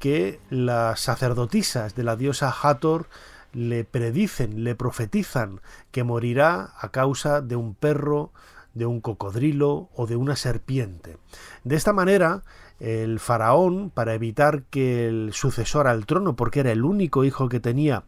que 0.01 0.41
las 0.51 0.99
sacerdotisas 0.99 1.95
de 1.95 2.03
la 2.03 2.17
diosa 2.17 2.53
Hathor 2.63 3.07
le 3.53 3.85
predicen, 3.85 4.65
le 4.65 4.75
profetizan 4.75 5.61
que 5.93 6.03
morirá 6.03 6.73
a 6.81 6.91
causa 6.91 7.41
de 7.41 7.55
un 7.55 7.75
perro, 7.75 8.33
de 8.75 8.87
un 8.87 9.01
cocodrilo 9.01 9.91
o 9.95 10.07
de 10.07 10.17
una 10.17 10.37
serpiente. 10.37 11.19
De 11.65 11.77
esta 11.77 11.93
manera, 11.93 12.43
el 12.81 13.21
faraón, 13.21 13.91
para 13.91 14.15
evitar 14.15 14.63
que 14.65 15.07
el 15.07 15.33
sucesor 15.33 15.87
al 15.87 16.07
trono, 16.07 16.35
porque 16.35 16.61
era 16.61 16.73
el 16.73 16.85
único 16.85 17.25
hijo 17.25 17.49
que 17.49 17.61
tenía, 17.61 18.05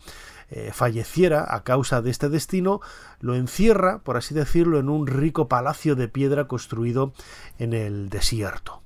eh, 0.50 0.70
falleciera 0.72 1.54
a 1.54 1.62
causa 1.62 2.02
de 2.02 2.10
este 2.10 2.28
destino, 2.28 2.80
lo 3.20 3.34
encierra, 3.34 3.98
por 3.98 4.16
así 4.16 4.34
decirlo, 4.34 4.78
en 4.78 4.88
un 4.88 5.06
rico 5.06 5.48
palacio 5.48 5.94
de 5.94 6.08
piedra 6.08 6.46
construido 6.46 7.12
en 7.58 7.74
el 7.74 8.08
desierto. 8.08 8.82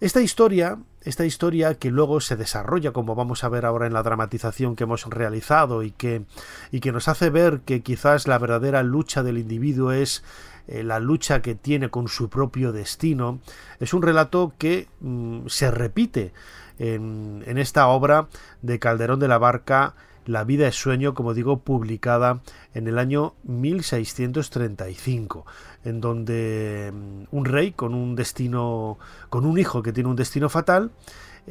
Esta 0.00 0.20
historia, 0.20 0.78
esta 1.06 1.24
historia 1.24 1.74
que 1.74 1.92
luego 1.92 2.20
se 2.20 2.34
desarrolla, 2.34 2.92
como 2.92 3.14
vamos 3.14 3.44
a 3.44 3.48
ver 3.48 3.64
ahora 3.64 3.86
en 3.86 3.92
la 3.92 4.02
dramatización 4.02 4.74
que 4.74 4.84
hemos 4.84 5.04
realizado 5.04 5.84
y 5.84 5.92
que, 5.92 6.24
y 6.72 6.80
que 6.80 6.90
nos 6.90 7.06
hace 7.06 7.30
ver 7.30 7.60
que 7.60 7.80
quizás 7.80 8.26
la 8.26 8.38
verdadera 8.38 8.82
lucha 8.82 9.22
del 9.22 9.38
individuo 9.38 9.92
es 9.92 10.24
eh, 10.66 10.82
la 10.82 10.98
lucha 10.98 11.42
que 11.42 11.54
tiene 11.54 11.90
con 11.90 12.08
su 12.08 12.28
propio 12.28 12.72
destino, 12.72 13.38
es 13.78 13.94
un 13.94 14.02
relato 14.02 14.52
que 14.58 14.88
mm, 15.00 15.46
se 15.46 15.70
repite 15.70 16.32
en, 16.80 17.44
en 17.46 17.56
esta 17.56 17.86
obra 17.86 18.26
de 18.62 18.80
Calderón 18.80 19.20
de 19.20 19.28
la 19.28 19.38
Barca 19.38 19.94
la 20.26 20.44
vida 20.44 20.68
es 20.68 20.74
sueño, 20.74 21.14
como 21.14 21.34
digo, 21.34 21.60
publicada 21.60 22.40
en 22.74 22.88
el 22.88 22.98
año 22.98 23.34
1635, 23.44 25.46
en 25.84 26.00
donde 26.00 26.92
mm, 26.92 27.22
un 27.30 27.44
rey 27.44 27.72
con 27.72 27.94
un 27.94 28.16
destino, 28.16 28.98
con 29.30 29.46
un 29.46 29.58
hijo 29.58 29.82
que 29.82 29.92
tiene 29.92 30.10
un 30.10 30.16
destino 30.16 30.48
fatal, 30.48 30.90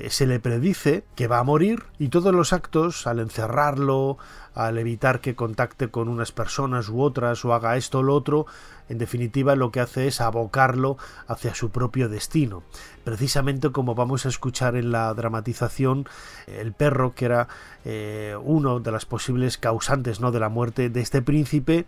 se 0.09 0.27
le 0.27 0.39
predice 0.39 1.03
que 1.15 1.27
va 1.27 1.39
a 1.39 1.43
morir 1.43 1.83
y 1.99 2.09
todos 2.09 2.33
los 2.33 2.51
actos, 2.53 3.07
al 3.07 3.19
encerrarlo, 3.19 4.17
al 4.53 4.77
evitar 4.77 5.21
que 5.21 5.35
contacte 5.35 5.89
con 5.89 6.09
unas 6.09 6.31
personas 6.31 6.89
u 6.89 7.01
otras 7.01 7.43
o 7.45 7.53
haga 7.53 7.77
esto 7.77 7.99
o 7.99 8.03
lo 8.03 8.15
otro, 8.15 8.45
en 8.89 8.97
definitiva 8.97 9.55
lo 9.55 9.71
que 9.71 9.79
hace 9.79 10.07
es 10.07 10.21
abocarlo 10.21 10.97
hacia 11.27 11.55
su 11.55 11.69
propio 11.69 12.09
destino. 12.09 12.63
Precisamente 13.03 13.71
como 13.71 13.95
vamos 13.95 14.25
a 14.25 14.29
escuchar 14.29 14.75
en 14.75 14.91
la 14.91 15.13
dramatización, 15.13 16.07
el 16.47 16.73
perro, 16.73 17.15
que 17.15 17.25
era 17.25 17.47
eh, 17.83 18.35
uno 18.41 18.79
de 18.79 18.91
las 18.91 19.05
posibles 19.05 19.57
causantes 19.57 20.19
¿no? 20.19 20.31
de 20.31 20.39
la 20.39 20.49
muerte 20.49 20.89
de 20.89 21.01
este 21.01 21.21
príncipe, 21.21 21.85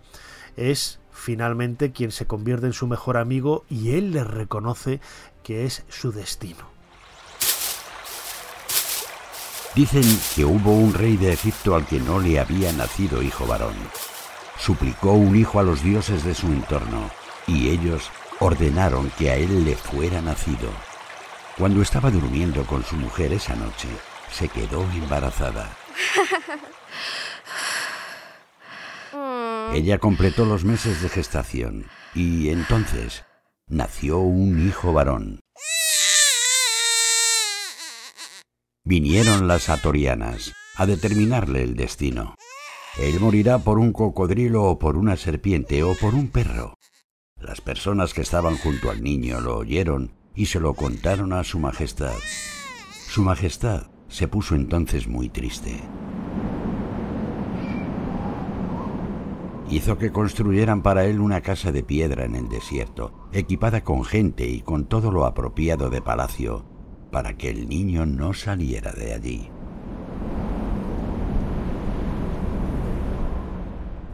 es 0.56 1.00
finalmente 1.12 1.92
quien 1.92 2.12
se 2.12 2.28
convierte 2.28 2.68
en 2.68 2.74
su 2.74 2.88
mejor 2.88 3.18
amigo 3.18 3.66
y 3.70 3.92
él 3.92 4.12
le 4.12 4.24
reconoce 4.24 5.00
que 5.44 5.66
es 5.66 5.84
su 5.90 6.12
destino. 6.12 6.77
Dicen 9.78 10.04
que 10.36 10.44
hubo 10.44 10.72
un 10.72 10.92
rey 10.92 11.18
de 11.18 11.32
Egipto 11.32 11.76
al 11.76 11.86
que 11.86 12.00
no 12.00 12.20
le 12.20 12.40
había 12.40 12.74
nacido 12.74 13.22
hijo 13.22 13.46
varón. 13.46 13.76
Suplicó 14.58 15.12
un 15.12 15.36
hijo 15.36 15.60
a 15.60 15.64
los 15.64 15.84
dioses 15.84 16.24
de 16.24 16.34
su 16.34 16.48
entorno, 16.48 17.12
y 17.46 17.70
ellos 17.70 18.10
ordenaron 18.40 19.12
que 19.20 19.30
a 19.30 19.36
él 19.36 19.66
le 19.66 19.76
fuera 19.76 20.20
nacido. 20.20 20.72
Cuando 21.60 21.84
estaba 21.84 22.10
durmiendo 22.10 22.66
con 22.66 22.84
su 22.84 22.96
mujer 22.96 23.34
esa 23.34 23.56
noche, 23.56 23.88
se 24.32 24.50
quedó 24.50 24.82
embarazada. 24.96 25.70
Ella 29.76 30.00
completó 30.00 30.46
los 30.46 30.66
meses 30.66 31.04
de 31.04 31.10
gestación 31.10 31.86
y 32.16 32.50
entonces 32.50 33.26
nació 33.68 34.18
un 34.18 34.68
hijo 34.68 34.92
varón. 34.92 35.40
Vinieron 38.88 39.50
las 39.50 39.68
atorianas 39.68 40.54
a 40.78 40.86
determinarle 40.86 41.62
el 41.62 41.76
destino. 41.76 42.36
Él 42.98 43.20
morirá 43.20 43.60
por 43.60 43.80
un 43.80 43.92
cocodrilo 43.92 44.64
o 44.64 44.80
por 44.80 44.96
una 44.96 45.18
serpiente 45.18 45.84
o 45.84 45.94
por 45.94 46.16
un 46.16 46.30
perro. 46.30 46.76
Las 47.38 47.60
personas 47.60 48.14
que 48.14 48.22
estaban 48.22 48.56
junto 48.56 48.90
al 48.90 49.04
niño 49.04 49.42
lo 49.42 49.58
oyeron 49.58 50.14
y 50.36 50.46
se 50.46 50.62
lo 50.62 50.74
contaron 50.74 51.34
a 51.34 51.44
su 51.44 51.60
majestad. 51.60 52.16
Su 53.10 53.24
majestad 53.24 53.88
se 54.08 54.30
puso 54.30 54.56
entonces 54.56 55.10
muy 55.10 55.28
triste. 55.28 55.82
Hizo 59.70 59.98
que 59.98 60.14
construyeran 60.14 60.82
para 60.82 61.04
él 61.08 61.20
una 61.20 61.42
casa 61.42 61.74
de 61.74 61.84
piedra 61.84 62.24
en 62.24 62.36
el 62.36 62.48
desierto, 62.48 63.28
equipada 63.34 63.84
con 63.84 64.06
gente 64.06 64.48
y 64.48 64.62
con 64.62 64.86
todo 64.86 65.12
lo 65.12 65.26
apropiado 65.26 65.90
de 65.90 66.02
palacio, 66.02 66.77
para 67.12 67.38
que 67.38 67.50
el 67.50 67.68
niño 67.68 68.06
no 68.06 68.34
saliera 68.34 68.92
de 68.92 69.14
allí. 69.14 69.50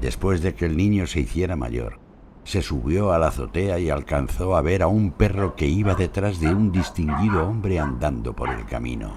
Después 0.02 0.42
de 0.42 0.54
que 0.54 0.66
el 0.66 0.76
niño 0.76 1.08
se 1.08 1.22
hiciera 1.22 1.56
mayor, 1.56 2.00
se 2.44 2.62
subió 2.62 3.14
a 3.14 3.20
la 3.20 3.28
azotea 3.28 3.80
y 3.80 3.90
alcanzó 3.90 4.56
a 4.56 4.62
ver 4.62 4.84
a 4.84 4.88
un 4.88 5.12
perro 5.12 5.56
que 5.56 5.68
iba 5.68 5.96
detrás 5.96 6.40
de 6.40 6.54
un 6.54 6.72
distinguido 6.72 7.48
hombre 7.48 7.80
andando 7.80 8.36
por 8.36 8.50
el 8.50 8.66
camino. 8.66 9.14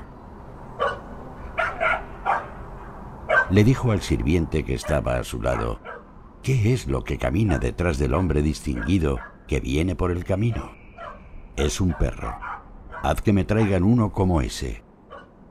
Le 3.51 3.65
dijo 3.65 3.93
al 3.93 4.01
sirviente 4.01 4.65
que 4.65 4.75
estaba 4.75 5.17
a 5.17 5.25
su 5.25 5.41
lado, 5.41 5.81
¿qué 6.43 6.73
es 6.73 6.87
lo 6.87 7.05
que 7.05 7.19
camina 7.19 7.59
detrás 7.59 7.99
del 7.99 8.15
hombre 8.15 8.43
distinguido 8.43 9.19
que 9.47 9.61
viene 9.61 9.95
por 9.95 10.11
el 10.11 10.25
camino? 10.25 10.73
Es 11.57 11.81
un 11.81 11.93
perro. 11.95 12.56
Haz 13.07 13.23
que 13.23 13.33
me 13.33 13.45
traigan 13.45 13.85
uno 13.85 14.11
como 14.11 14.41
ese. 14.41 14.83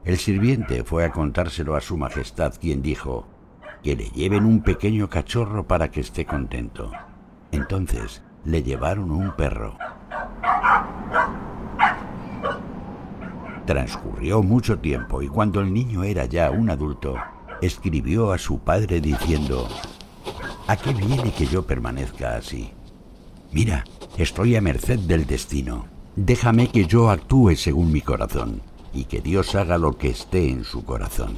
El 0.04 0.18
sirviente 0.18 0.84
fue 0.84 1.06
a 1.06 1.12
contárselo 1.14 1.78
a 1.78 1.80
su 1.80 1.96
majestad, 1.96 2.54
quien 2.60 2.82
dijo, 2.82 3.28
que 3.82 3.96
le 3.96 4.10
lleven 4.10 4.44
un 4.44 4.62
pequeño 4.62 5.10
cachorro 5.10 5.66
para 5.66 5.90
que 5.90 6.02
esté 6.02 6.26
contento. 6.26 6.92
Entonces 7.54 8.22
le 8.44 8.62
llevaron 8.62 9.10
un 9.10 9.34
perro. 9.38 9.78
Transcurrió 13.66 14.44
mucho 14.44 14.80
tiempo 14.80 15.22
y 15.22 15.30
cuando 15.30 15.62
el 15.62 15.74
niño 15.74 16.04
era 16.04 16.26
ya 16.26 16.52
un 16.52 16.70
adulto, 16.70 17.16
escribió 17.62 18.34
a 18.34 18.38
su 18.38 18.60
padre 18.60 19.00
diciendo, 19.00 19.70
¿A 20.68 20.76
qué 20.76 20.94
viene 20.94 21.32
que 21.32 21.46
yo 21.46 21.66
permanezca 21.66 22.36
así? 22.36 22.74
Mira, 23.54 23.86
estoy 24.18 24.58
a 24.58 24.62
merced 24.62 25.00
del 25.00 25.26
destino. 25.26 25.95
Déjame 26.16 26.72
que 26.72 26.86
yo 26.86 27.10
actúe 27.10 27.56
según 27.56 27.92
mi 27.92 28.02
corazón 28.02 28.62
y 28.94 29.04
que 29.06 29.20
Dios 29.20 29.54
haga 29.56 29.78
lo 29.78 29.98
que 29.98 30.10
esté 30.10 30.50
en 30.50 30.64
su 30.64 30.86
corazón. 30.86 31.38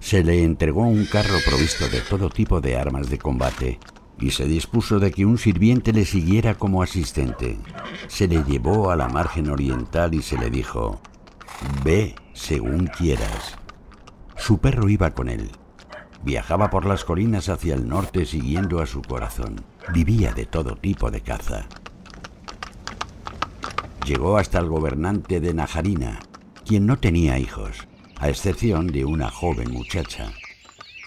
Se 0.00 0.24
le 0.24 0.42
entregó 0.42 0.82
un 0.82 1.06
carro 1.06 1.36
provisto 1.46 1.88
de 1.88 2.00
todo 2.00 2.28
tipo 2.28 2.60
de 2.60 2.76
armas 2.76 3.08
de 3.08 3.18
combate 3.18 3.78
y 4.18 4.32
se 4.32 4.46
dispuso 4.46 4.98
de 4.98 5.12
que 5.12 5.24
un 5.24 5.38
sirviente 5.38 5.92
le 5.92 6.04
siguiera 6.04 6.56
como 6.56 6.82
asistente. 6.82 7.58
Se 8.08 8.26
le 8.26 8.42
llevó 8.42 8.90
a 8.90 8.96
la 8.96 9.08
margen 9.08 9.48
oriental 9.48 10.14
y 10.14 10.22
se 10.22 10.36
le 10.36 10.50
dijo, 10.50 11.00
Ve 11.84 12.16
según 12.34 12.88
quieras. 12.88 13.56
Su 14.36 14.58
perro 14.58 14.88
iba 14.88 15.12
con 15.12 15.28
él. 15.28 15.50
Viajaba 16.22 16.70
por 16.70 16.84
las 16.84 17.04
colinas 17.04 17.48
hacia 17.48 17.74
el 17.74 17.88
norte 17.88 18.26
siguiendo 18.26 18.80
a 18.80 18.86
su 18.86 19.02
corazón. 19.02 19.64
Vivía 19.92 20.32
de 20.32 20.46
todo 20.46 20.76
tipo 20.76 21.10
de 21.10 21.20
caza. 21.20 21.66
Llegó 24.06 24.36
hasta 24.36 24.58
el 24.58 24.66
gobernante 24.66 25.40
de 25.40 25.54
Najarina, 25.54 26.20
quien 26.66 26.86
no 26.86 26.98
tenía 26.98 27.38
hijos 27.38 27.86
a 28.20 28.28
excepción 28.28 28.88
de 28.88 29.06
una 29.06 29.30
joven 29.30 29.72
muchacha. 29.72 30.30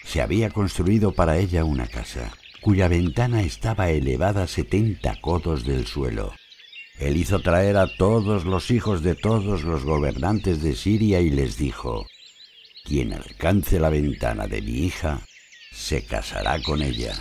Se 0.03 0.21
había 0.21 0.49
construido 0.49 1.13
para 1.13 1.37
ella 1.37 1.63
una 1.63 1.85
casa, 1.85 2.31
cuya 2.61 2.87
ventana 2.87 3.41
estaba 3.41 3.89
elevada 3.89 4.47
setenta 4.47 5.21
codos 5.21 5.63
del 5.63 5.85
suelo. 5.85 6.33
Él 6.99 7.17
hizo 7.17 7.39
traer 7.39 7.77
a 7.77 7.87
todos 7.97 8.45
los 8.45 8.71
hijos 8.71 9.03
de 9.03 9.13
todos 9.15 9.63
los 9.63 9.83
gobernantes 9.83 10.63
de 10.63 10.75
Siria 10.75 11.21
y 11.21 11.29
les 11.29 11.57
dijo, 11.57 12.07
Quien 12.85 13.13
alcance 13.13 13.79
la 13.79 13.89
ventana 13.89 14.45
de 14.45 14.61
mi 14.61 14.85
hija, 14.85 15.21
se 15.71 16.03
casará 16.05 16.61
con 16.61 16.81
ella. 16.81 17.13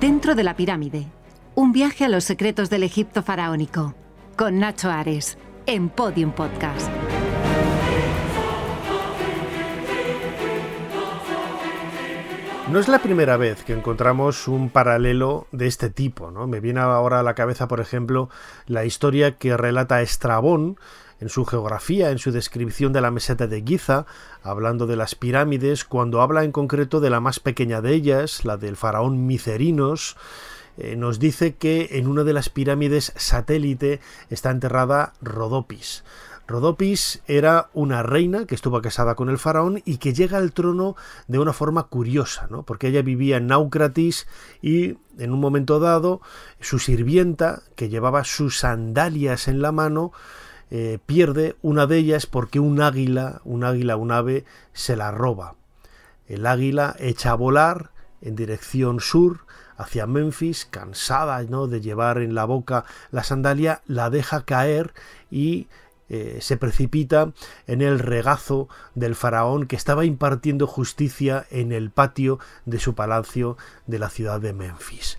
Dentro 0.00 0.34
de 0.34 0.42
la 0.42 0.56
pirámide. 0.56 1.06
Un 1.54 1.70
viaje 1.70 2.04
a 2.04 2.08
los 2.08 2.24
secretos 2.24 2.70
del 2.70 2.82
Egipto 2.82 3.22
faraónico. 3.22 3.94
Con 4.36 4.58
Nacho 4.58 4.90
Ares. 4.90 5.38
En 5.66 5.90
Podium 5.90 6.32
Podcast. 6.32 6.90
No 12.72 12.80
es 12.80 12.88
la 12.88 13.00
primera 13.00 13.36
vez 13.36 13.64
que 13.64 13.74
encontramos 13.74 14.48
un 14.48 14.70
paralelo 14.70 15.46
de 15.52 15.66
este 15.66 15.90
tipo, 15.90 16.30
¿no? 16.30 16.46
Me 16.46 16.58
viene 16.58 16.80
ahora 16.80 17.20
a 17.20 17.22
la 17.22 17.34
cabeza, 17.34 17.68
por 17.68 17.80
ejemplo, 17.80 18.30
la 18.66 18.86
historia 18.86 19.36
que 19.36 19.58
relata 19.58 20.00
Estrabón 20.00 20.78
en 21.20 21.28
su 21.28 21.44
geografía, 21.44 22.10
en 22.10 22.18
su 22.18 22.32
descripción 22.32 22.94
de 22.94 23.02
la 23.02 23.10
meseta 23.10 23.46
de 23.46 23.60
Giza, 23.60 24.06
hablando 24.42 24.86
de 24.86 24.96
las 24.96 25.14
pirámides, 25.14 25.84
cuando 25.84 26.22
habla 26.22 26.44
en 26.44 26.52
concreto 26.52 27.00
de 27.00 27.10
la 27.10 27.20
más 27.20 27.40
pequeña 27.40 27.82
de 27.82 27.92
ellas, 27.92 28.46
la 28.46 28.56
del 28.56 28.78
faraón 28.78 29.26
Micerinos, 29.26 30.16
eh, 30.78 30.96
nos 30.96 31.18
dice 31.18 31.56
que 31.56 31.90
en 31.98 32.08
una 32.08 32.24
de 32.24 32.32
las 32.32 32.48
pirámides 32.48 33.12
satélite 33.16 34.00
está 34.30 34.50
enterrada 34.50 35.12
Rodopis. 35.20 36.04
Rodopis 36.46 37.22
era 37.26 37.70
una 37.72 38.02
reina 38.02 38.46
que 38.46 38.54
estuvo 38.54 38.80
casada 38.82 39.14
con 39.14 39.28
el 39.28 39.38
faraón 39.38 39.80
y 39.84 39.98
que 39.98 40.12
llega 40.12 40.38
al 40.38 40.52
trono 40.52 40.96
de 41.28 41.38
una 41.38 41.52
forma 41.52 41.84
curiosa, 41.84 42.46
¿no? 42.50 42.64
porque 42.64 42.88
ella 42.88 43.02
vivía 43.02 43.36
en 43.36 43.46
Naucratis 43.46 44.26
y 44.60 44.98
en 45.18 45.32
un 45.32 45.40
momento 45.40 45.78
dado 45.78 46.20
su 46.60 46.78
sirvienta, 46.78 47.62
que 47.76 47.88
llevaba 47.88 48.24
sus 48.24 48.58
sandalias 48.58 49.48
en 49.48 49.62
la 49.62 49.72
mano, 49.72 50.12
eh, 50.70 50.98
pierde 51.04 51.56
una 51.62 51.86
de 51.86 51.98
ellas 51.98 52.26
porque 52.26 52.58
un 52.58 52.80
águila, 52.80 53.40
un 53.44 53.62
águila, 53.62 53.96
un 53.96 54.10
ave, 54.10 54.44
se 54.72 54.96
la 54.96 55.10
roba. 55.10 55.54
El 56.26 56.46
águila 56.46 56.96
echa 56.98 57.32
a 57.32 57.36
volar 57.36 57.90
en 58.22 58.36
dirección 58.36 59.00
sur 59.00 59.40
hacia 59.76 60.06
Memphis, 60.06 60.64
cansada 60.64 61.42
¿no? 61.42 61.66
de 61.66 61.80
llevar 61.80 62.18
en 62.18 62.34
la 62.34 62.44
boca 62.44 62.84
la 63.10 63.22
sandalia, 63.24 63.82
la 63.86 64.10
deja 64.10 64.44
caer 64.44 64.94
y 65.30 65.68
eh, 66.14 66.40
se 66.42 66.58
precipita 66.58 67.32
en 67.66 67.80
el 67.80 67.98
regazo 67.98 68.68
del 68.94 69.14
faraón 69.14 69.66
que 69.66 69.76
estaba 69.76 70.04
impartiendo 70.04 70.66
justicia 70.66 71.46
en 71.50 71.72
el 71.72 71.90
patio 71.90 72.38
de 72.66 72.78
su 72.78 72.94
palacio 72.94 73.56
de 73.86 73.98
la 73.98 74.10
ciudad 74.10 74.38
de 74.38 74.52
Memphis. 74.52 75.16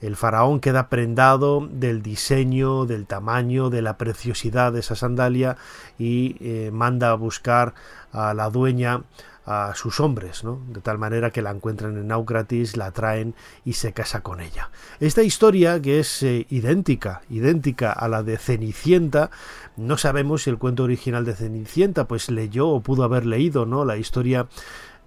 El 0.00 0.16
faraón 0.16 0.60
queda 0.60 0.88
prendado 0.88 1.68
del 1.70 2.00
diseño, 2.00 2.86
del 2.86 3.06
tamaño, 3.06 3.68
de 3.68 3.82
la 3.82 3.98
preciosidad 3.98 4.72
de 4.72 4.80
esa 4.80 4.96
sandalia 4.96 5.58
y 5.98 6.36
eh, 6.40 6.70
manda 6.72 7.10
a 7.10 7.16
buscar 7.16 7.74
a 8.10 8.32
la 8.32 8.48
dueña 8.48 9.02
a 9.46 9.72
sus 9.74 10.00
hombres, 10.00 10.44
¿no? 10.44 10.60
de 10.68 10.80
tal 10.80 10.98
manera 10.98 11.30
que 11.30 11.42
la 11.42 11.50
encuentran 11.50 11.96
en 11.96 12.08
Naucratis, 12.08 12.76
la 12.76 12.92
traen 12.92 13.34
y 13.64 13.72
se 13.72 13.92
casa 13.92 14.22
con 14.22 14.40
ella. 14.40 14.70
Esta 15.00 15.22
historia, 15.22 15.80
que 15.80 16.00
es 16.00 16.22
eh, 16.22 16.46
idéntica, 16.50 17.22
idéntica 17.30 17.92
a 17.92 18.08
la 18.08 18.22
de 18.22 18.36
Cenicienta, 18.38 19.30
no 19.76 19.96
sabemos 19.96 20.44
si 20.44 20.50
el 20.50 20.58
cuento 20.58 20.84
original 20.84 21.24
de 21.24 21.34
Cenicienta 21.34 22.06
pues 22.06 22.30
leyó 22.30 22.68
o 22.68 22.80
pudo 22.80 23.02
haber 23.02 23.26
leído 23.26 23.66
¿no? 23.66 23.84
la 23.84 23.96
historia 23.96 24.46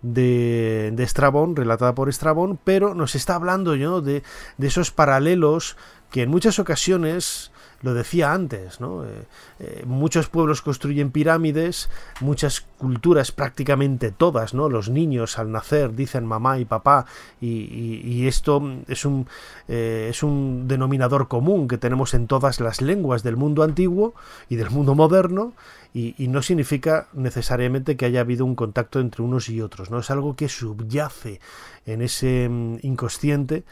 de, 0.02 0.92
de 0.94 1.04
Estrabón, 1.04 1.56
relatada 1.56 1.96
por 1.96 2.10
Estrabón, 2.10 2.60
pero 2.64 2.94
nos 2.96 3.16
está 3.16 3.36
hablando 3.36 3.76
¿no? 3.78 4.02
de, 4.02 4.24
de 4.58 4.68
esos 4.68 4.92
paralelos 4.92 5.78
que 6.12 6.24
en 6.24 6.30
muchas 6.30 6.60
ocasiones 6.60 7.53
lo 7.84 7.94
decía 7.94 8.34
antes, 8.34 8.80
¿no? 8.80 9.04
Eh, 9.04 9.10
eh, 9.60 9.84
muchos 9.86 10.30
pueblos 10.30 10.62
construyen 10.62 11.12
pirámides, 11.12 11.90
muchas 12.22 12.62
culturas, 12.78 13.32
prácticamente 13.32 14.12
todas, 14.12 14.54
¿no? 14.54 14.70
Los 14.70 14.90
niños 14.90 15.38
al 15.38 15.52
nacer 15.52 15.94
dicen 15.94 16.26
mamá 16.26 16.58
y 16.60 16.66
papá, 16.66 17.06
y, 17.42 18.26
esto 18.26 18.64
es 18.88 19.06
un, 19.06 19.28
eh, 19.68 20.08
es 20.10 20.24
un 20.24 20.66
denominador 20.68 21.28
común 21.28 21.68
que 21.68 21.78
tenemos 21.78 22.14
en 22.14 22.28
todas 22.28 22.62
las 22.62 22.82
lenguas 22.82 23.22
del 23.22 23.36
mundo 23.36 23.64
antiguo 23.64 24.16
y 24.48 24.56
del 24.56 24.70
mundo 24.70 24.96
moderno, 24.96 25.54
y, 25.94 26.28
no 26.28 26.42
significa 26.42 27.08
necesariamente 27.14 27.96
que 27.96 28.06
haya 28.06 28.22
habido 28.22 28.46
un 28.46 28.56
contacto 28.56 29.00
entre 29.00 29.22
unos 29.22 29.50
y 29.50 29.62
otros, 29.62 29.92
¿no? 29.92 30.00
Es 30.00 30.10
algo 30.10 30.36
que 30.36 30.50
subyace 30.50 31.40
en 31.86 32.02
ese 32.02 32.50
mm, 32.50 32.78
inconsciente 32.82 33.64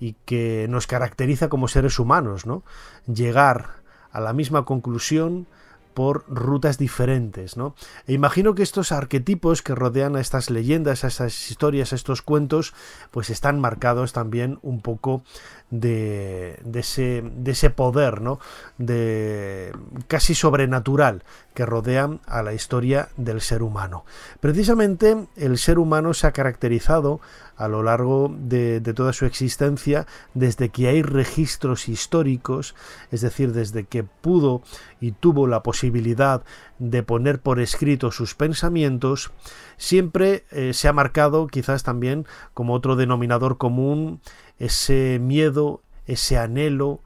y 0.00 0.16
que 0.24 0.66
nos 0.68 0.86
caracteriza 0.86 1.48
como 1.48 1.68
seres 1.68 1.98
humanos, 1.98 2.46
¿no? 2.46 2.64
Llegar 3.06 3.80
a 4.10 4.20
la 4.20 4.32
misma 4.32 4.64
conclusión 4.64 5.46
por 5.94 6.24
rutas 6.28 6.78
diferentes. 6.78 7.56
¿no? 7.56 7.74
E 8.06 8.12
imagino 8.12 8.54
que 8.54 8.62
estos 8.62 8.92
arquetipos 8.92 9.62
que 9.62 9.74
rodean 9.74 10.16
a 10.16 10.20
estas 10.20 10.50
leyendas, 10.50 11.04
a 11.04 11.08
estas 11.08 11.50
historias, 11.50 11.92
a 11.92 11.96
estos 11.96 12.22
cuentos, 12.22 12.74
pues 13.10 13.30
están 13.30 13.60
marcados 13.60 14.12
también 14.12 14.58
un 14.62 14.80
poco 14.80 15.22
de, 15.70 16.60
ese, 16.74 17.22
de 17.22 17.52
ese 17.52 17.70
poder, 17.70 18.20
¿no? 18.20 18.38
de 18.78 19.72
casi 20.08 20.34
sobrenatural 20.34 21.24
que 21.54 21.66
rodean 21.66 22.20
a 22.26 22.42
la 22.42 22.52
historia 22.52 23.08
del 23.16 23.40
ser 23.40 23.62
humano. 23.62 24.04
Precisamente 24.40 25.26
el 25.36 25.58
ser 25.58 25.78
humano 25.78 26.14
se 26.14 26.26
ha 26.26 26.32
caracterizado 26.32 27.20
a 27.60 27.68
lo 27.68 27.82
largo 27.82 28.34
de, 28.34 28.80
toda 28.94 29.12
su 29.12 29.26
existencia, 29.26 30.06
desde 30.32 30.70
que 30.70 30.88
hay 30.88 31.02
registros 31.02 31.90
históricos, 31.90 32.74
es 33.10 33.20
decir, 33.20 33.52
desde 33.52 33.84
que 33.84 34.02
pudo 34.02 34.62
y 34.98 35.12
tuvo 35.12 35.46
la 35.46 35.62
posibilidad 35.62 36.42
de 36.78 37.02
poner 37.02 37.38
por 37.38 37.60
escrito 37.60 38.12
sus 38.12 38.34
pensamientos, 38.34 39.30
siempre 39.76 40.46
eh, 40.50 40.72
se 40.72 40.88
ha 40.88 40.94
marcado 40.94 41.48
quizás 41.48 41.82
también 41.82 42.26
como 42.54 42.72
otro 42.72 42.96
denominador 42.96 43.58
común 43.58 44.22
ese 44.60 45.18
miedo, 45.20 45.82
ese 46.06 46.38
anhelo, 46.38 47.00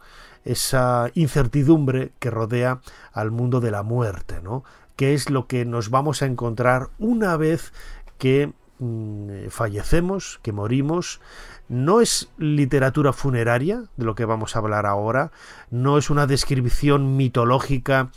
esa 0.45 1.11
incertidumbre 1.15 2.13
que 2.19 2.31
rodea 2.31 2.81
al 3.13 3.31
mundo 3.31 3.61
de 3.61 3.71
la 3.71 3.83
muerte, 3.83 4.43
¿no? 4.43 4.65
¿Qué 4.97 5.15
es 5.15 5.31
lo 5.31 5.47
que 5.47 5.65
nos 5.65 5.89
vamos 5.89 6.21
a 6.21 6.27
encontrar 6.27 6.91
una 6.99 7.39
vez 7.39 7.73
que 8.19 8.53
Mm, 8.81 9.49
fallecemos, 9.51 10.41
que 10.43 10.53
morimos, 10.53 11.21
no 11.69 12.01
es 12.01 12.29
literatura 12.39 13.13
funeraria, 13.13 13.85
de 13.97 14.05
lo 14.05 14.17
que 14.17 14.25
vamos 14.25 14.57
a 14.57 14.59
hablar 14.59 14.85
ahora, 14.85 15.31
no 15.71 15.97
es 15.97 16.11
una 16.11 16.27
descripción 16.27 17.17
mitológica 17.17 18.11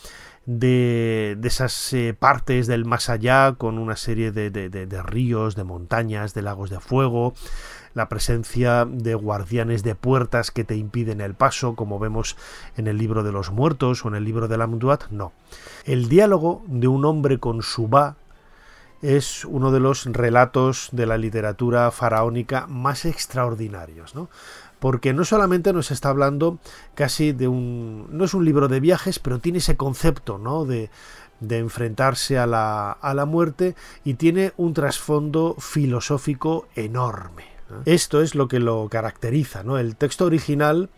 de, 0.47 1.38
esas 1.43 1.93
eh, 1.93 2.15
partes 2.17 2.65
del 2.65 2.86
más 2.86 3.10
allá 3.10 3.54
con 3.58 3.78
una 3.78 3.95
serie 3.95 4.32
de, 4.32 4.50
de, 4.50 5.04
ríos, 5.04 5.56
de 5.56 5.63
montañas, 5.63 6.34
de 6.34 6.41
lagos 6.41 6.71
de 6.71 6.80
fuego, 6.80 7.36
la 7.93 8.10
presencia 8.10 8.86
de 8.86 9.15
guardianes 9.15 9.84
de 9.84 9.95
puertas 9.95 10.52
que 10.52 10.63
te 10.63 10.76
impiden 10.76 11.21
el 11.21 11.34
paso, 11.34 11.76
como 11.76 12.00
vemos 12.00 12.38
en 12.76 12.88
el 12.88 12.97
libro 12.97 13.23
de 13.23 13.32
los 13.32 13.52
muertos 13.52 14.06
o 14.06 14.08
en 14.10 14.15
el 14.15 14.23
libro 14.23 14.47
de 14.47 14.58
la 14.58 14.65
Amduat, 14.65 15.10
no. 15.10 15.34
El 15.86 16.10
diálogo 16.10 16.63
de 16.67 16.88
un 16.88 17.06
hombre 17.06 17.39
con 17.39 17.62
su 17.62 17.89
va 17.89 18.15
es 19.02 19.45
uno 19.45 19.71
de 19.71 19.80
los 19.80 20.06
relatos 20.06 20.89
de 20.91 21.06
la 21.06 21.17
literatura 21.17 21.91
faraónica 21.91 22.65
más 22.67 23.06
extraordinarios, 23.06 24.15
¿no? 24.15 24.30
Porque 24.80 25.13
no 25.13 25.26
solamente 25.26 25.73
nos 25.73 25.89
está 25.89 26.10
hablando 26.10 26.60
casi 26.93 27.32
de 27.32 27.47
un... 27.47 28.08
no 28.12 28.26
es 28.26 28.34
un 28.34 28.45
libro 28.45 28.67
de 28.67 28.80
viajes, 28.80 29.19
pero 29.19 29.39
tiene 29.39 29.58
ese 29.58 29.76
concepto, 29.76 30.38
¿no? 30.38 30.65
De, 30.65 30.89
de 31.39 31.58
enfrentarse 31.60 32.38
a 32.38 32.45
la, 32.45 32.91
a 32.91 33.13
la 33.13 33.26
muerte 33.26 33.76
y 34.04 34.15
tiene 34.15 34.54
un 34.58 34.73
trasfondo 34.73 35.56
filosófico 35.60 36.67
enorme. 36.76 37.57
Esto 37.86 38.21
es 38.21 38.36
lo 38.36 38.47
que 38.47 38.60
lo 38.60 38.88
caracteriza, 38.89 39.63
¿no? 39.63 39.77
El 39.77 39.95
texto 39.95 40.25
original 40.25 40.89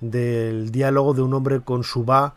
del 0.00 0.70
diálogo 0.70 1.14
de 1.14 1.22
un 1.22 1.34
hombre 1.34 1.60
con 1.60 1.84
su 1.84 2.04
va 2.04 2.34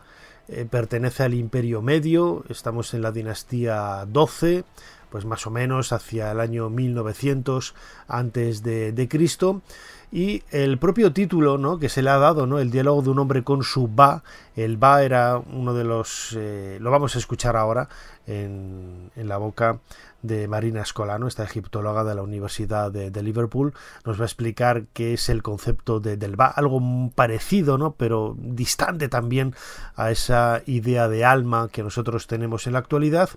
eh, 0.48 0.66
pertenece 0.68 1.22
al 1.22 1.34
Imperio 1.34 1.82
Medio, 1.82 2.44
estamos 2.48 2.94
en 2.94 3.02
la 3.02 3.12
dinastía 3.12 4.04
12, 4.08 4.64
pues 5.08 5.24
más 5.24 5.46
o 5.46 5.50
menos 5.50 5.92
hacia 5.92 6.32
el 6.32 6.40
año 6.40 6.68
1900 6.68 7.74
antes 8.08 8.62
de, 8.62 9.06
Cristo 9.08 9.62
y 10.10 10.42
el 10.50 10.78
propio 10.78 11.12
título 11.12 11.58
¿no? 11.58 11.78
que 11.78 11.88
se 11.88 12.02
le 12.02 12.10
ha 12.10 12.18
dado, 12.18 12.46
¿no? 12.46 12.58
el 12.58 12.70
diálogo 12.70 13.02
de 13.02 13.10
un 13.10 13.18
hombre 13.18 13.44
con 13.44 13.62
su 13.62 13.94
va, 13.94 14.24
el 14.56 14.82
va 14.82 15.02
era 15.02 15.38
uno 15.38 15.74
de 15.74 15.84
los, 15.84 16.36
eh, 16.38 16.78
lo 16.80 16.90
vamos 16.90 17.14
a 17.14 17.18
escuchar 17.18 17.56
ahora 17.56 17.88
en, 18.26 19.10
la 19.16 19.36
boca 19.36 19.78
de 20.22 20.46
Marina 20.48 20.82
Escolano, 20.82 21.26
esta 21.26 21.44
egiptóloga 21.44 22.04
de 22.04 22.14
la 22.14 22.22
Universidad 22.22 22.90
de, 22.90 23.22
Liverpool, 23.22 23.74
nos 24.04 24.18
va 24.18 24.24
a 24.24 24.26
explicar 24.26 24.84
qué 24.92 25.14
es 25.14 25.28
el 25.28 25.42
concepto 25.42 26.00
de, 26.00 26.16
del 26.16 26.36
Ba, 26.36 26.46
algo 26.46 26.80
parecido, 27.14 27.78
¿no? 27.78 27.92
pero 27.92 28.36
distante 28.38 29.08
también 29.08 29.54
a 29.96 30.10
esa 30.10 30.62
idea 30.66 31.08
de 31.08 31.24
alma 31.24 31.68
que 31.72 31.82
nosotros 31.82 32.26
tenemos 32.26 32.66
en 32.66 32.74
la 32.74 32.80
actualidad 32.80 33.30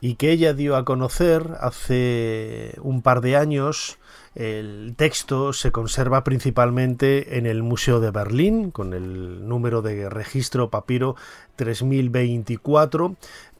y 0.00 0.14
que 0.14 0.30
ella 0.30 0.54
dio 0.54 0.76
a 0.76 0.84
conocer 0.84 1.56
hace 1.60 2.74
un 2.82 3.02
par 3.02 3.20
de 3.20 3.36
años. 3.36 3.98
El 4.34 4.94
texto 4.96 5.52
se 5.52 5.70
conserva 5.70 6.24
principalmente 6.24 7.38
en 7.38 7.46
el 7.46 7.62
Museo 7.62 8.00
de 8.00 8.10
Berlín, 8.10 8.72
con 8.72 8.92
el 8.92 9.46
número 9.46 9.80
de 9.80 10.08
registro 10.10 10.70
papiro 10.70 11.14
3024, 11.54 13.14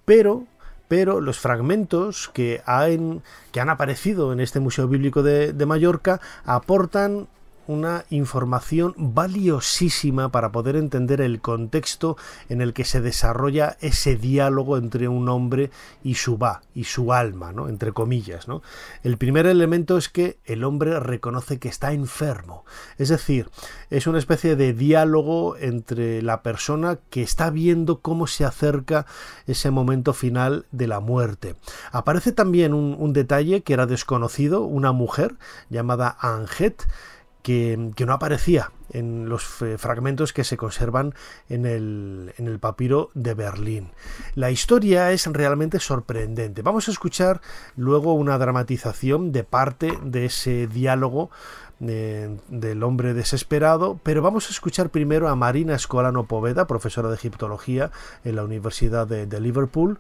pero 0.04 0.46
pero 0.88 1.20
los 1.20 1.38
fragmentos 1.38 2.30
que 2.32 2.62
han, 2.66 3.22
que 3.52 3.60
han 3.60 3.70
aparecido 3.70 4.32
en 4.32 4.40
este 4.40 4.60
Museo 4.60 4.88
Bíblico 4.88 5.22
de, 5.22 5.52
de 5.52 5.66
Mallorca 5.66 6.20
aportan 6.44 7.28
una 7.66 8.04
información 8.10 8.94
valiosísima 8.96 10.30
para 10.30 10.52
poder 10.52 10.76
entender 10.76 11.20
el 11.20 11.40
contexto 11.40 12.16
en 12.48 12.60
el 12.60 12.72
que 12.72 12.84
se 12.84 13.00
desarrolla 13.00 13.76
ese 13.80 14.16
diálogo 14.16 14.76
entre 14.76 15.08
un 15.08 15.28
hombre 15.28 15.70
y 16.02 16.14
su 16.14 16.38
va, 16.38 16.62
y 16.74 16.84
su 16.84 17.12
alma, 17.12 17.52
¿no? 17.52 17.68
entre 17.68 17.92
comillas. 17.92 18.48
¿no? 18.48 18.62
El 19.02 19.16
primer 19.16 19.46
elemento 19.46 19.96
es 19.96 20.08
que 20.08 20.38
el 20.44 20.64
hombre 20.64 20.98
reconoce 21.00 21.58
que 21.58 21.68
está 21.68 21.92
enfermo. 21.92 22.64
Es 22.98 23.08
decir, 23.08 23.48
es 23.90 24.06
una 24.06 24.18
especie 24.18 24.56
de 24.56 24.72
diálogo 24.72 25.56
entre 25.56 26.22
la 26.22 26.42
persona 26.42 26.98
que 27.10 27.22
está 27.22 27.50
viendo 27.50 28.00
cómo 28.00 28.26
se 28.26 28.44
acerca 28.44 29.06
ese 29.46 29.70
momento 29.70 30.12
final 30.12 30.66
de 30.72 30.86
la 30.86 31.00
muerte. 31.00 31.56
Aparece 31.92 32.32
también 32.32 32.74
un, 32.74 32.96
un 32.98 33.12
detalle 33.12 33.62
que 33.62 33.72
era 33.72 33.86
desconocido, 33.86 34.62
una 34.62 34.92
mujer 34.92 35.36
llamada 35.70 36.16
Anget, 36.20 36.82
que, 37.44 37.76
no 37.76 38.12
aparecía 38.12 38.72
en 38.90 39.28
los 39.28 39.44
fragmentos 39.76 40.32
que 40.32 40.44
se 40.44 40.56
conservan 40.56 41.14
en 41.48 41.66
el, 41.66 42.32
en 42.38 42.46
el 42.48 42.58
papiro 42.58 43.10
de 43.14 43.34
Berlín. 43.34 43.90
La 44.34 44.50
historia 44.50 45.12
es 45.12 45.26
realmente 45.26 45.78
sorprendente. 45.78 46.62
Vamos 46.62 46.88
a 46.88 46.90
escuchar 46.90 47.42
luego 47.76 48.14
una 48.14 48.38
dramatización 48.38 49.30
de 49.30 49.44
parte 49.44 49.92
de 50.02 50.24
ese 50.24 50.66
diálogo 50.66 51.30
eh, 51.80 52.34
del 52.48 52.82
hombre 52.82 53.12
desesperado, 53.12 54.00
pero 54.02 54.22
vamos 54.22 54.48
a 54.48 54.50
escuchar 54.50 54.88
primero 54.88 55.28
a 55.28 55.36
Marina 55.36 55.74
Escolano 55.74 56.24
Poveda, 56.24 56.66
profesora 56.66 57.10
de 57.10 57.16
egiptología 57.16 57.90
en 58.24 58.36
la 58.36 58.44
Universidad 58.44 59.06
de 59.06 59.40
Liverpool, 59.40 59.98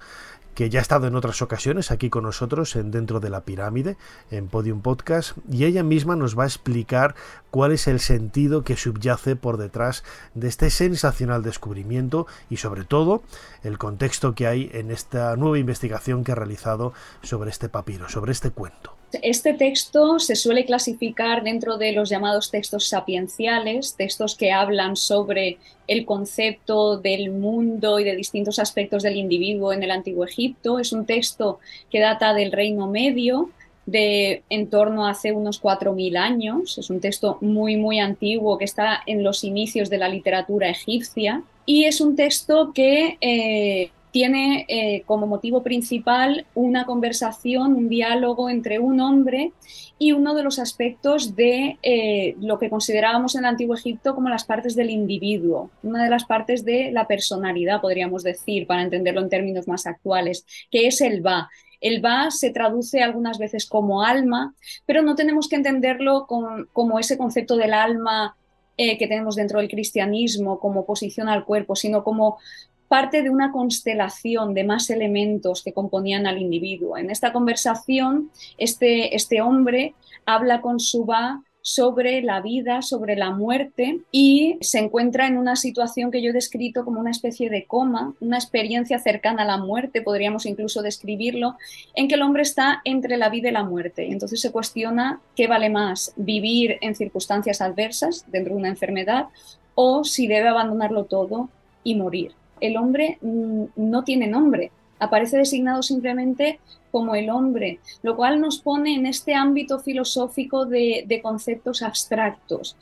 que 0.54 0.70
ya 0.70 0.78
ha 0.78 0.82
estado 0.82 1.06
en 1.06 1.16
otras 1.16 1.42
ocasiones 1.42 1.90
aquí 1.90 2.10
con 2.10 2.24
nosotros 2.24 2.76
en 2.76 2.90
Dentro 2.90 3.20
de 3.20 3.30
la 3.30 3.44
Pirámide, 3.44 3.96
en 4.30 4.48
Podium 4.48 4.80
Podcast, 4.80 5.36
y 5.50 5.64
ella 5.64 5.82
misma 5.82 6.16
nos 6.16 6.38
va 6.38 6.44
a 6.44 6.46
explicar 6.46 7.14
cuál 7.50 7.72
es 7.72 7.86
el 7.86 8.00
sentido 8.00 8.64
que 8.64 8.76
subyace 8.76 9.36
por 9.36 9.56
detrás 9.56 10.04
de 10.34 10.48
este 10.48 10.70
sensacional 10.70 11.42
descubrimiento 11.42 12.26
y 12.50 12.58
sobre 12.58 12.84
todo 12.84 13.22
el 13.62 13.78
contexto 13.78 14.34
que 14.34 14.46
hay 14.46 14.70
en 14.72 14.90
esta 14.90 15.36
nueva 15.36 15.58
investigación 15.58 16.24
que 16.24 16.32
ha 16.32 16.36
realizado 16.36 16.92
sobre 17.22 17.50
este 17.50 17.68
papiro, 17.68 18.08
sobre 18.08 18.32
este 18.32 18.50
cuento. 18.50 18.93
Este 19.22 19.54
texto 19.54 20.18
se 20.18 20.36
suele 20.36 20.64
clasificar 20.64 21.42
dentro 21.42 21.76
de 21.76 21.92
los 21.92 22.08
llamados 22.08 22.50
textos 22.50 22.88
sapienciales, 22.88 23.94
textos 23.96 24.34
que 24.34 24.52
hablan 24.52 24.96
sobre 24.96 25.58
el 25.86 26.04
concepto 26.04 26.98
del 26.98 27.30
mundo 27.30 27.98
y 27.98 28.04
de 28.04 28.16
distintos 28.16 28.58
aspectos 28.58 29.02
del 29.02 29.16
individuo 29.16 29.72
en 29.72 29.82
el 29.82 29.90
Antiguo 29.90 30.24
Egipto. 30.24 30.78
Es 30.78 30.92
un 30.92 31.06
texto 31.06 31.60
que 31.90 32.00
data 32.00 32.34
del 32.34 32.52
Reino 32.52 32.86
Medio, 32.86 33.50
de 33.86 34.42
en 34.48 34.70
torno 34.70 35.06
a 35.06 35.10
hace 35.10 35.32
unos 35.32 35.62
4.000 35.62 36.16
años. 36.16 36.78
Es 36.78 36.90
un 36.90 37.00
texto 37.00 37.38
muy, 37.40 37.76
muy 37.76 37.98
antiguo 37.98 38.58
que 38.58 38.64
está 38.64 39.02
en 39.06 39.22
los 39.22 39.44
inicios 39.44 39.90
de 39.90 39.98
la 39.98 40.08
literatura 40.08 40.70
egipcia. 40.70 41.42
Y 41.66 41.84
es 41.84 42.00
un 42.00 42.16
texto 42.16 42.72
que 42.74 43.18
eh, 43.20 43.90
tiene 44.14 44.64
eh, 44.68 45.02
como 45.06 45.26
motivo 45.26 45.64
principal 45.64 46.46
una 46.54 46.86
conversación, 46.86 47.74
un 47.74 47.88
diálogo 47.88 48.48
entre 48.48 48.78
un 48.78 49.00
hombre 49.00 49.52
y 49.98 50.12
uno 50.12 50.36
de 50.36 50.44
los 50.44 50.60
aspectos 50.60 51.34
de 51.34 51.78
eh, 51.82 52.36
lo 52.38 52.60
que 52.60 52.70
considerábamos 52.70 53.34
en 53.34 53.40
el 53.40 53.46
Antiguo 53.46 53.74
Egipto 53.74 54.14
como 54.14 54.28
las 54.28 54.44
partes 54.44 54.76
del 54.76 54.90
individuo, 54.90 55.72
una 55.82 56.04
de 56.04 56.10
las 56.10 56.26
partes 56.26 56.64
de 56.64 56.92
la 56.92 57.08
personalidad, 57.08 57.80
podríamos 57.80 58.22
decir, 58.22 58.68
para 58.68 58.82
entenderlo 58.82 59.20
en 59.20 59.30
términos 59.30 59.66
más 59.66 59.84
actuales, 59.84 60.46
que 60.70 60.86
es 60.86 61.00
el 61.00 61.26
va. 61.26 61.50
El 61.80 62.02
va 62.04 62.30
se 62.30 62.50
traduce 62.50 63.02
algunas 63.02 63.38
veces 63.38 63.66
como 63.66 64.04
alma, 64.04 64.54
pero 64.86 65.02
no 65.02 65.16
tenemos 65.16 65.48
que 65.48 65.56
entenderlo 65.56 66.28
como 66.28 67.00
ese 67.00 67.18
concepto 67.18 67.56
del 67.56 67.74
alma 67.74 68.36
eh, 68.76 68.98
que 68.98 69.06
tenemos 69.06 69.36
dentro 69.36 69.60
del 69.60 69.68
cristianismo 69.68 70.58
como 70.58 70.80
oposición 70.80 71.28
al 71.28 71.44
cuerpo, 71.44 71.76
sino 71.76 72.02
como 72.02 72.38
parte 72.88 73.22
de 73.22 73.30
una 73.30 73.52
constelación 73.52 74.54
de 74.54 74.64
más 74.64 74.90
elementos 74.90 75.62
que 75.62 75.72
componían 75.72 76.26
al 76.26 76.38
individuo. 76.38 76.96
En 76.96 77.10
esta 77.10 77.32
conversación, 77.32 78.30
este, 78.58 79.16
este 79.16 79.40
hombre 79.42 79.94
habla 80.26 80.60
con 80.60 80.80
su 80.80 81.04
va 81.04 81.42
sobre 81.66 82.20
la 82.20 82.42
vida, 82.42 82.82
sobre 82.82 83.16
la 83.16 83.30
muerte 83.30 84.00
y 84.12 84.58
se 84.60 84.80
encuentra 84.80 85.26
en 85.26 85.38
una 85.38 85.56
situación 85.56 86.10
que 86.10 86.20
yo 86.20 86.28
he 86.28 86.34
descrito 86.34 86.84
como 86.84 87.00
una 87.00 87.10
especie 87.10 87.48
de 87.48 87.64
coma, 87.64 88.12
una 88.20 88.36
experiencia 88.36 88.98
cercana 88.98 89.44
a 89.44 89.46
la 89.46 89.56
muerte, 89.56 90.02
podríamos 90.02 90.44
incluso 90.44 90.82
describirlo, 90.82 91.56
en 91.94 92.06
que 92.06 92.16
el 92.16 92.22
hombre 92.22 92.42
está 92.42 92.82
entre 92.84 93.16
la 93.16 93.30
vida 93.30 93.48
y 93.48 93.52
la 93.52 93.64
muerte. 93.64 94.12
Entonces 94.12 94.42
se 94.42 94.52
cuestiona 94.52 95.22
qué 95.34 95.46
vale 95.46 95.70
más, 95.70 96.12
vivir 96.16 96.76
en 96.82 96.94
circunstancias 96.94 97.62
adversas 97.62 98.26
dentro 98.30 98.52
de 98.52 98.60
una 98.60 98.68
enfermedad 98.68 99.28
o 99.74 100.04
si 100.04 100.26
debe 100.26 100.48
abandonarlo 100.48 101.04
todo 101.04 101.48
y 101.82 101.94
morir. 101.94 102.32
El 102.60 102.76
hombre 102.76 103.18
mm, 103.20 103.64
no 103.76 104.04
tiene 104.04 104.26
nombre, 104.26 104.70
aparece 104.98 105.36
designado 105.36 105.82
simplemente 105.82 106.58
como 106.94 107.16
el 107.16 107.28
hombre, 107.28 107.80
lo 108.02 108.14
cual 108.14 108.40
nos 108.40 108.60
pone 108.60 108.94
en 108.94 109.06
este 109.06 109.34
ámbito 109.34 109.80
filosófico 109.80 110.64
de, 110.64 111.20
conceptos 111.22 111.82
abstractos. 111.82 112.76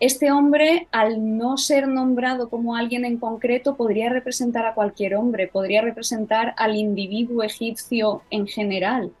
Este 0.00 0.32
hombre, 0.32 0.88
al 0.90 1.38
no 1.38 1.56
ser 1.56 1.86
nombrado 1.86 2.48
como 2.48 2.74
alguien 2.74 3.04
en 3.04 3.18
concreto, 3.18 3.76
podría 3.76 4.08
representar 4.08 4.66
a 4.66 4.74
cualquier 4.74 5.14
hombre, 5.14 5.46
podría 5.46 5.80
representar 5.80 6.54
al 6.56 6.74
individuo 6.74 7.44
egipcio 7.44 8.22
en 8.30 8.48
general. 8.48 9.12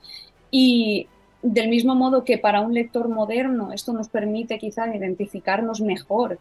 Y 0.50 1.06
del 1.40 1.68
mismo 1.68 1.94
modo 1.94 2.24
que 2.24 2.36
para 2.36 2.62
un 2.62 2.74
lector 2.74 3.08
moderno 3.08 3.72
esto 3.72 3.92
nos 3.92 4.08
permite 4.08 4.58
quizá 4.58 4.92
identificarnos 4.92 5.80
mejor 5.80 6.40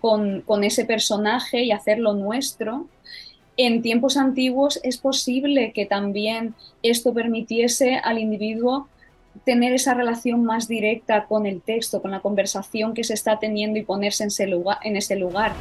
con, 0.00 0.40
con 0.40 0.64
ese 0.64 0.84
personaje 0.84 1.62
y 1.62 1.70
hacerlo 1.70 2.12
nuestro, 2.12 2.88
en 3.56 3.82
tiempos 3.82 4.16
antiguos 4.16 4.80
es 4.82 4.98
posible 4.98 5.72
que 5.72 5.86
también 5.86 6.54
esto 6.82 7.14
permitiese 7.14 7.96
al 7.96 8.18
individuo 8.18 8.88
tener 9.44 9.72
esa 9.72 9.94
relación 9.94 10.44
más 10.44 10.68
directa 10.68 11.26
con 11.26 11.46
el 11.46 11.60
texto, 11.62 12.02
con 12.02 12.10
la 12.10 12.20
conversación 12.20 12.94
que 12.94 13.04
se 13.04 13.14
está 13.14 13.38
teniendo 13.38 13.78
y 13.78 13.82
ponerse 13.82 14.24
en 14.24 14.28
ese 14.28 14.46
lugar. 14.46 14.78
En 14.82 14.96
ese 14.96 15.16
lugar. 15.16 15.52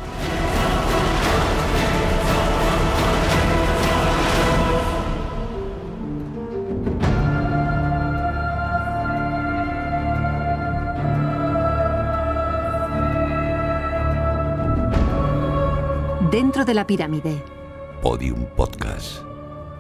Dentro 16.31 16.65
de 16.65 16.73
la 16.73 16.86
pirámide 16.86 17.55
Podium 18.01 18.45
Podcast. 18.55 19.21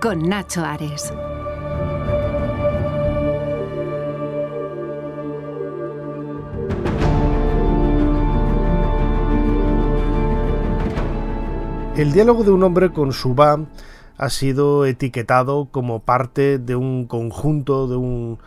Con 0.01 0.27
Nacho 0.27 0.63
Ares. 0.63 1.13
El 11.95 12.11
diálogo 12.11 12.43
de 12.43 12.51
un 12.51 12.63
hombre 12.63 12.91
con 12.91 13.13
su 13.13 13.35
va 13.35 13.59
ha 14.17 14.29
sido 14.29 14.85
etiquetado 14.85 15.69
como 15.71 15.99
parte 15.99 16.57
de 16.57 16.75
un 16.75 17.05
conjunto, 17.05 17.87
de 17.87 17.95
un 17.95 18.39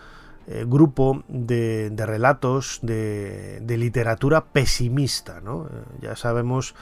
eh, 0.47 0.65
grupo 0.67 1.23
de, 1.29 1.93
relatos 1.97 2.81
de, 2.83 3.61
de, 3.61 3.77
literatura 3.77 4.45
pesimista. 4.45 5.41
¿no? 5.41 5.67
Eh, 5.67 5.69
ya 6.03 6.17
sabemos 6.17 6.75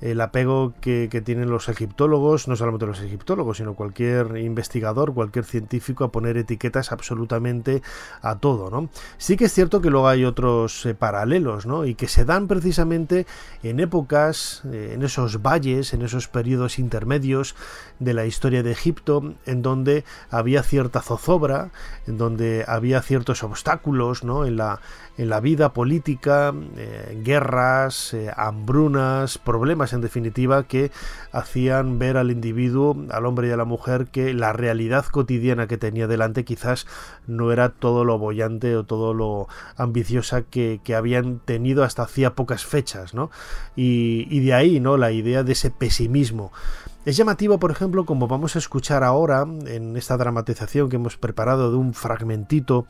el 0.00 0.20
apego 0.20 0.72
que, 0.80 1.08
tienen 1.24 1.50
los 1.50 1.68
egiptólogos, 1.68 2.48
no 2.48 2.56
solamente 2.56 2.86
los 2.86 3.00
egiptólogos, 3.00 3.58
sino 3.58 3.74
cualquier 3.74 4.38
investigador, 4.38 5.12
cualquier 5.12 5.44
científico, 5.44 6.04
a 6.04 6.12
poner 6.12 6.38
etiquetas 6.38 6.92
absolutamente 6.92 7.82
a 8.22 8.38
todo, 8.38 8.70
¿no? 8.70 8.88
Sí 9.18 9.36
que 9.36 9.46
es 9.46 9.52
cierto 9.52 9.82
que 9.82 9.90
luego 9.90 10.08
hay 10.08 10.24
otros 10.24 10.86
eh, 10.86 10.94
paralelos, 10.94 11.66
¿no? 11.66 11.84
Y 11.84 11.94
que 11.94 12.08
se 12.08 12.24
dan 12.24 12.48
precisamente 12.48 13.26
en 13.62 13.80
épocas, 13.80 14.62
eh, 14.72 14.92
en 14.94 15.02
esos 15.02 15.42
valles, 15.42 15.92
en 15.92 16.02
esos 16.02 16.28
periodos 16.28 16.78
intermedios 16.78 17.54
de 17.98 18.14
la 18.14 18.24
historia 18.24 18.62
de 18.62 18.72
Egipto, 18.72 19.34
en 19.44 19.60
donde 19.60 20.04
había 20.30 20.62
cierta 20.62 21.02
zozobra, 21.02 21.70
en 22.06 22.16
donde 22.16 22.64
había 22.66 23.02
ciertos 23.02 23.42
obstáculos, 23.42 24.24
¿no? 24.24 24.46
En 24.46 24.56
la, 24.56 24.80
en 25.18 25.28
la 25.28 25.40
vida 25.40 25.74
política, 25.74 26.54
eh, 26.76 27.20
guerras, 27.22 28.16
hambrunas, 28.36 29.36
problemas 29.36 29.89
en 29.92 30.00
definitiva 30.00 30.64
que 30.64 30.90
hacían 31.32 31.98
ver 31.98 32.16
al 32.16 32.30
individuo, 32.30 32.96
al 33.10 33.26
hombre 33.26 33.48
y 33.48 33.50
a 33.50 33.56
la 33.56 33.64
mujer 33.64 34.06
que 34.06 34.34
la 34.34 34.52
realidad 34.52 35.04
cotidiana 35.06 35.66
que 35.66 35.78
tenía 35.78 36.06
delante 36.06 36.44
quizás 36.44 36.86
no 37.26 37.52
era 37.52 37.70
todo 37.70 38.04
lo 38.04 38.18
bollante 38.18 38.76
o 38.76 38.84
todo 38.84 39.14
lo 39.14 39.48
ambiciosa 39.76 40.42
que, 40.42 40.80
habían 40.96 41.38
tenido 41.38 41.84
hasta 41.84 42.02
hacía 42.02 42.34
pocas 42.34 42.66
fechas, 42.66 43.14
¿no? 43.14 43.30
Y, 43.76 44.26
y 44.28 44.40
de 44.40 44.54
ahí, 44.54 44.80
¿no? 44.80 44.96
La 44.96 45.12
idea 45.12 45.44
de 45.44 45.52
ese 45.52 45.70
pesimismo. 45.70 46.52
Es 47.06 47.16
llamativo, 47.16 47.58
por 47.58 47.70
ejemplo, 47.70 48.04
como 48.04 48.28
vamos 48.28 48.56
a 48.56 48.58
escuchar 48.58 49.04
ahora 49.04 49.46
en 49.66 49.96
esta 49.96 50.18
dramatización 50.18 50.90
que 50.90 50.96
hemos 50.96 51.16
preparado 51.16 51.70
de 51.70 51.78
un 51.78 51.94
fragmentito 51.94 52.86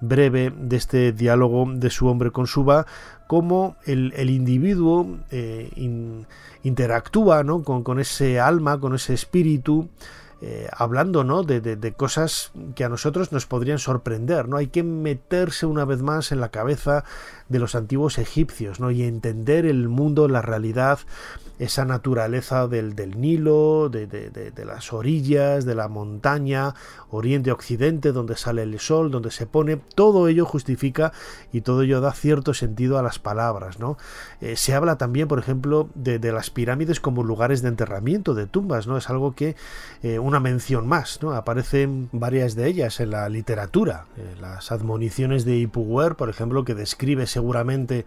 breve 0.00 0.52
de 0.54 0.76
este 0.76 1.12
diálogo 1.12 1.66
de 1.72 1.88
su 1.88 2.08
hombre 2.08 2.32
con 2.32 2.48
su 2.48 2.64
va, 2.64 2.86
cómo 3.32 3.76
el, 3.86 4.28
individuo 4.28 5.06
eh, 5.30 5.70
interactúa 6.64 7.42
¿no? 7.42 7.62
con, 7.62 7.82
con, 7.82 7.98
ese 7.98 8.38
alma, 8.38 8.78
con 8.78 8.94
ese 8.94 9.14
espíritu, 9.14 9.88
eh, 10.42 10.68
hablando 10.70 11.24
¿no? 11.24 11.42
De, 11.42 11.62
de, 11.62 11.92
cosas 11.94 12.52
que 12.74 12.84
a 12.84 12.90
nosotros 12.90 13.32
nos 13.32 13.46
podrían 13.46 13.78
sorprender. 13.78 14.50
¿no? 14.50 14.58
Hay 14.58 14.66
que 14.66 14.82
meterse 14.82 15.64
una 15.64 15.86
vez 15.86 16.02
más 16.02 16.30
en 16.30 16.40
la 16.40 16.50
cabeza 16.50 17.04
de 17.48 17.58
los 17.58 17.74
antiguos 17.74 18.18
egipcios 18.18 18.80
¿no? 18.80 18.90
y 18.90 19.02
entender 19.02 19.64
el 19.64 19.88
mundo, 19.88 20.28
la 20.28 20.42
realidad 20.42 20.98
esa 21.58 21.84
naturaleza 21.84 22.66
del, 22.68 22.94
del 22.94 23.20
Nilo, 23.20 23.88
de, 23.88 24.06
de, 24.06 24.64
las 24.64 24.92
orillas, 24.92 25.64
de 25.64 25.74
la 25.74 25.88
montaña, 25.88 26.74
oriente-occidente, 27.10 28.12
donde 28.12 28.36
sale 28.36 28.62
el 28.62 28.78
sol, 28.80 29.10
donde 29.10 29.30
se 29.30 29.46
pone, 29.46 29.76
todo 29.76 30.28
ello 30.28 30.44
justifica 30.44 31.12
y 31.52 31.60
todo 31.60 31.82
ello 31.82 32.00
da 32.00 32.12
cierto 32.12 32.54
sentido 32.54 32.98
a 32.98 33.02
las 33.02 33.18
palabras. 33.18 33.78
¿no? 33.78 33.96
Eh, 34.40 34.56
se 34.56 34.74
habla 34.74 34.98
también, 34.98 35.28
por 35.28 35.38
ejemplo, 35.38 35.88
de, 35.94 36.18
las 36.32 36.50
pirámides 36.50 37.00
como 37.00 37.22
lugares 37.22 37.62
de 37.62 37.68
enterramiento, 37.68 38.34
de 38.34 38.46
tumbas, 38.46 38.86
¿no? 38.86 38.96
es 38.96 39.10
algo 39.10 39.34
que, 39.34 39.56
eh, 40.02 40.18
una 40.18 40.40
mención 40.40 40.86
más, 40.86 41.22
¿no? 41.22 41.32
aparecen 41.32 42.08
varias 42.12 42.54
de 42.54 42.68
ellas 42.68 43.00
en 43.00 43.10
la 43.10 43.28
literatura, 43.28 44.06
eh, 44.16 44.34
las 44.40 44.72
admoniciones 44.72 45.44
de 45.44 45.56
Ipuwer, 45.56 46.14
por 46.16 46.30
ejemplo, 46.30 46.64
que 46.64 46.74
describe 46.74 47.26
seguramente 47.26 48.06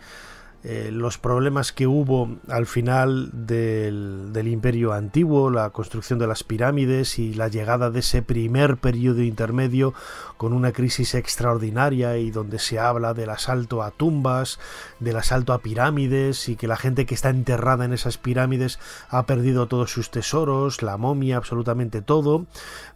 eh, 0.67 0.89
los 0.91 1.19
problemas 1.19 1.71
que 1.71 1.85
hubo 1.85 2.37
al 2.47 2.65
final 2.65 3.29
del, 3.31 4.33
del, 4.33 4.47
imperio 4.47 4.93
antiguo, 4.93 5.51
la 5.51 5.69
construcción 5.69 6.17
de 6.17 6.25
las 6.25 6.43
pirámides 6.43 7.19
y 7.19 7.35
la 7.35 7.49
llegada 7.49 7.91
de 7.91 7.99
ese 7.99 8.23
primer 8.23 8.77
periodo 8.77 9.21
intermedio 9.21 9.93
con 10.37 10.53
una 10.53 10.71
crisis 10.71 11.15
extraordinaria 11.15 12.17
y 12.17 12.31
donde 12.31 12.59
se 12.59 12.79
habla 12.79 13.13
del 13.13 13.29
asalto 13.29 13.83
a 13.83 13.91
tumbas, 13.91 14.59
del 14.99 15.17
asalto 15.17 15.53
a 15.53 15.59
pirámides 15.59 16.49
y 16.49 16.55
que 16.55 16.67
la 16.67 16.77
gente 16.77 17.05
que 17.05 17.15
está 17.15 17.29
enterrada 17.29 17.85
en 17.85 17.93
esas 17.93 18.17
pirámides 18.17 18.79
ha 19.09 19.25
perdido 19.25 19.67
todos 19.67 19.91
sus 19.91 20.11
tesoros, 20.11 20.81
la 20.81 20.97
momia, 20.97 21.37
absolutamente 21.37 22.01
todo, 22.01 22.45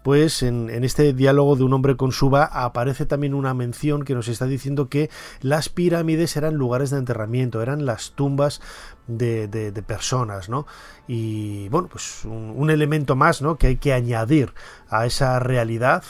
pues 0.04 0.44
en, 0.44 0.70
este 0.84 1.14
diálogo 1.14 1.56
de 1.56 1.64
un 1.64 1.74
hombre 1.74 1.98
con 1.98 2.12
suba 2.12 2.46
aparece 2.46 3.06
también 3.06 3.34
una 3.34 3.54
mención 3.54 4.04
que 4.04 4.16
nos 4.16 4.28
está 4.28 4.46
diciendo 4.46 4.90
que 4.90 5.10
las 5.42 5.70
pirámides 5.70 6.36
eran 6.36 6.56
lugares 6.56 6.90
de 6.90 6.98
enterramiento, 6.98 7.62
eran 7.62 7.86
las 7.86 8.12
tumbas 8.12 8.62
de, 9.08 9.84
personas, 9.88 10.50
¿no? 10.50 10.68
Y 11.08 11.70
bueno, 11.70 11.88
pues 11.90 12.26
un, 12.26 12.70
elemento 12.70 13.16
más, 13.16 13.42
¿no? 13.42 13.58
Que 13.58 13.68
hay 13.68 13.78
que 13.78 13.94
añadir 13.94 14.54
a 14.90 15.06
esa 15.06 15.40
realidad 15.40 16.04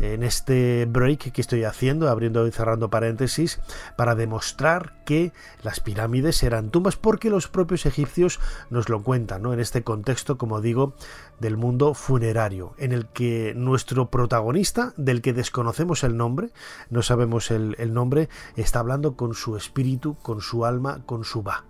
en 0.00 0.22
este 0.22 0.86
break 0.86 1.32
que 1.32 1.40
estoy 1.40 1.64
haciendo, 1.64 2.08
abriendo 2.08 2.46
y 2.46 2.50
cerrando 2.50 2.90
paréntesis, 2.90 3.60
para 3.96 4.14
demostrar 4.14 5.04
que 5.04 5.32
las 5.62 5.80
pirámides 5.80 6.42
eran 6.42 6.70
tumbas 6.70 6.96
porque 6.96 7.30
los 7.30 7.48
propios 7.48 7.86
egipcios 7.86 8.40
nos 8.70 8.88
lo 8.88 9.02
cuentan, 9.02 9.42
¿no? 9.42 9.52
En 9.52 9.60
este 9.60 9.82
contexto, 9.82 10.38
como 10.38 10.60
digo, 10.60 10.94
del 11.40 11.56
mundo 11.56 11.94
funerario, 11.94 12.74
en 12.78 12.92
el 12.92 13.06
que 13.06 13.54
nuestro 13.56 14.10
protagonista, 14.10 14.92
del 14.96 15.22
que 15.22 15.32
desconocemos 15.32 16.04
el 16.04 16.16
nombre, 16.16 16.50
no 16.90 17.02
sabemos 17.02 17.50
el, 17.50 17.74
nombre, 17.92 18.28
está 18.56 18.80
hablando 18.80 19.16
con 19.16 19.34
su 19.34 19.56
espíritu, 19.56 20.16
con 20.16 20.40
su 20.40 20.64
alma, 20.64 21.02
con 21.06 21.24
su 21.24 21.42
va. 21.42 21.64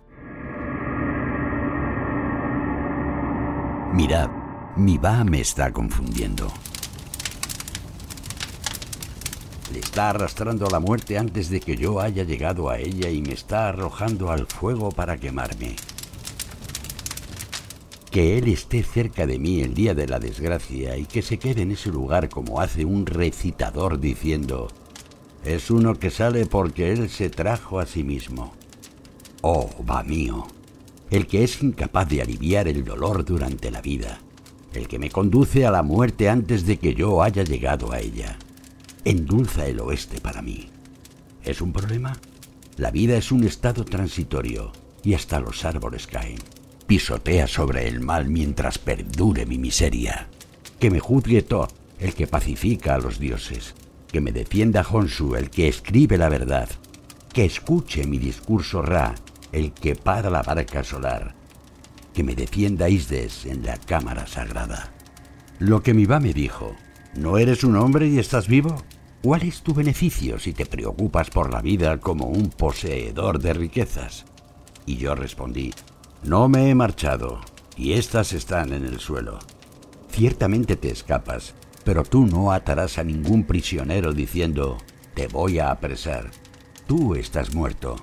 Mirad, 3.93 4.29
mi 4.75 4.97
va 4.97 5.23
me 5.23 5.39
está 5.39 5.71
confundiendo. 5.71 6.51
Le 9.71 9.79
está 9.79 10.11
arrastrando 10.11 10.67
a 10.67 10.69
la 10.69 10.79
muerte 10.79 11.17
antes 11.17 11.49
de 11.49 11.59
que 11.59 11.75
yo 11.75 11.99
haya 11.99 12.23
llegado 12.23 12.69
a 12.69 12.77
ella 12.77 13.09
y 13.09 13.21
me 13.21 13.33
está 13.33 13.69
arrojando 13.69 14.29
al 14.29 14.45
fuego 14.45 14.91
para 14.91 15.17
quemarme. 15.17 15.75
Que 18.11 18.37
Él 18.37 18.47
esté 18.47 18.83
cerca 18.83 19.25
de 19.25 19.39
mí 19.39 19.61
el 19.61 19.73
día 19.73 19.93
de 19.95 20.07
la 20.07 20.19
desgracia 20.19 20.97
y 20.97 21.05
que 21.05 21.21
se 21.21 21.39
quede 21.39 21.63
en 21.63 21.71
ese 21.71 21.89
lugar 21.89 22.29
como 22.29 22.61
hace 22.61 22.85
un 22.85 23.05
recitador 23.05 23.99
diciendo, 23.99 24.67
Es 25.43 25.71
uno 25.71 25.95
que 25.95 26.11
sale 26.11 26.45
porque 26.45 26.91
él 26.91 27.09
se 27.09 27.29
trajo 27.29 27.79
a 27.79 27.85
sí 27.85 28.03
mismo. 28.03 28.53
Oh, 29.41 29.69
va 29.87 30.03
mío, 30.03 30.47
el 31.09 31.27
que 31.27 31.43
es 31.43 31.61
incapaz 31.61 32.07
de 32.09 32.21
aliviar 32.21 32.67
el 32.67 32.83
dolor 32.83 33.25
durante 33.25 33.69
la 33.69 33.81
vida, 33.81 34.19
el 34.73 34.87
que 34.87 34.97
me 34.97 35.09
conduce 35.09 35.65
a 35.65 35.71
la 35.71 35.83
muerte 35.83 36.29
antes 36.29 36.65
de 36.65 36.77
que 36.77 36.93
yo 36.95 37.21
haya 37.21 37.43
llegado 37.43 37.91
a 37.91 37.99
ella. 37.99 38.37
Endulza 39.07 39.67
el 39.67 39.79
oeste 39.81 40.19
para 40.19 40.41
mí. 40.41 40.67
¿Es 41.43 41.61
un 41.61 41.71
problema? 41.71 42.17
La 42.75 42.89
vida 42.89 43.15
es 43.15 43.31
un 43.31 43.43
estado 43.43 43.85
transitorio 43.85 44.71
y 45.03 45.13
hasta 45.13 45.39
los 45.39 45.63
árboles 45.63 46.07
caen. 46.07 46.39
Pisotea 46.87 47.45
sobre 47.45 47.87
el 47.87 47.99
mal 47.99 48.27
mientras 48.29 48.79
perdure 48.79 49.45
mi 49.45 49.59
miseria. 49.59 50.27
Que 50.79 50.89
me 50.89 50.99
juzgue 50.99 51.43
Thoth, 51.43 51.73
el 51.99 52.15
que 52.15 52.25
pacifica 52.25 52.95
a 52.95 52.97
los 52.97 53.19
dioses. 53.19 53.75
Que 54.07 54.21
me 54.21 54.31
defienda 54.31 54.81
Honsu, 54.81 55.35
el 55.35 55.51
que 55.51 55.67
escribe 55.67 56.17
la 56.17 56.29
verdad. 56.29 56.67
Que 57.31 57.45
escuche 57.45 58.07
mi 58.07 58.17
discurso 58.17 58.81
Ra, 58.81 59.13
el 59.51 59.71
que 59.71 59.93
para 59.93 60.31
la 60.31 60.41
barca 60.41 60.83
solar, 60.83 61.35
que 62.11 62.23
me 62.23 62.33
defienda 62.33 62.89
Isdes 62.89 63.45
en 63.45 63.63
la 63.63 63.77
cámara 63.77 64.25
sagrada. 64.25 64.95
Lo 65.59 65.83
que 65.83 65.93
mi 65.93 66.05
va 66.05 66.19
me 66.19 66.33
dijo, 66.33 66.75
¿no 67.13 67.37
eres 67.37 67.63
un 67.63 67.75
hombre 67.75 68.07
y 68.07 68.17
estás 68.17 68.47
vivo? 68.47 68.75
¿Cuál 69.25 69.41
es 69.41 69.63
tu 69.63 69.73
beneficio 69.73 70.37
si 70.37 70.53
te 70.53 70.67
preocupas 70.67 71.31
por 71.31 71.51
la 71.51 71.59
vida 71.59 71.99
como 71.99 72.27
un 72.27 72.51
poseedor 72.51 73.39
de 73.39 73.55
riquezas? 73.55 74.23
Y 74.85 74.97
yo 74.97 75.15
respondí, 75.15 75.73
no 76.21 76.47
me 76.47 76.69
he 76.69 76.75
marchado, 76.75 77.41
y 77.75 77.93
estas 77.93 78.33
están 78.33 78.71
en 78.71 78.85
el 78.85 78.99
suelo. 78.99 79.39
Ciertamente 80.11 80.75
te 80.75 80.91
escapas, 80.91 81.55
pero 81.83 82.03
tú 82.03 82.27
no 82.27 82.51
atarás 82.51 82.99
a 82.99 83.03
ningún 83.03 83.45
prisionero 83.45 84.13
diciendo, 84.13 84.77
te 85.15 85.25
voy 85.25 85.57
a 85.57 85.71
apresar. 85.71 86.29
Tú 86.85 87.15
estás 87.15 87.55
muerto, 87.55 87.95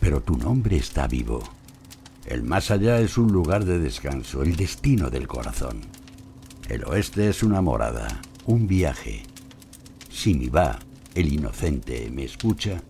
pero 0.00 0.22
tu 0.22 0.36
nombre 0.36 0.76
está 0.76 1.06
vivo. 1.06 1.40
El 2.26 2.42
más 2.42 2.72
allá 2.72 2.98
es 2.98 3.16
un 3.16 3.30
lugar 3.30 3.64
de 3.64 3.78
descanso, 3.78 4.42
el 4.42 4.56
destino 4.56 5.08
del 5.08 5.28
corazón. 5.28 5.82
El 6.68 6.82
oeste 6.82 7.28
es 7.28 7.44
una 7.44 7.60
morada, 7.60 8.22
un 8.46 8.66
viaje. 8.66 9.22
Si 10.14 10.32
mi 10.32 10.48
va, 10.48 10.78
el 11.16 11.32
inocente, 11.32 12.08
me 12.10 12.22
escucha, 12.22 12.80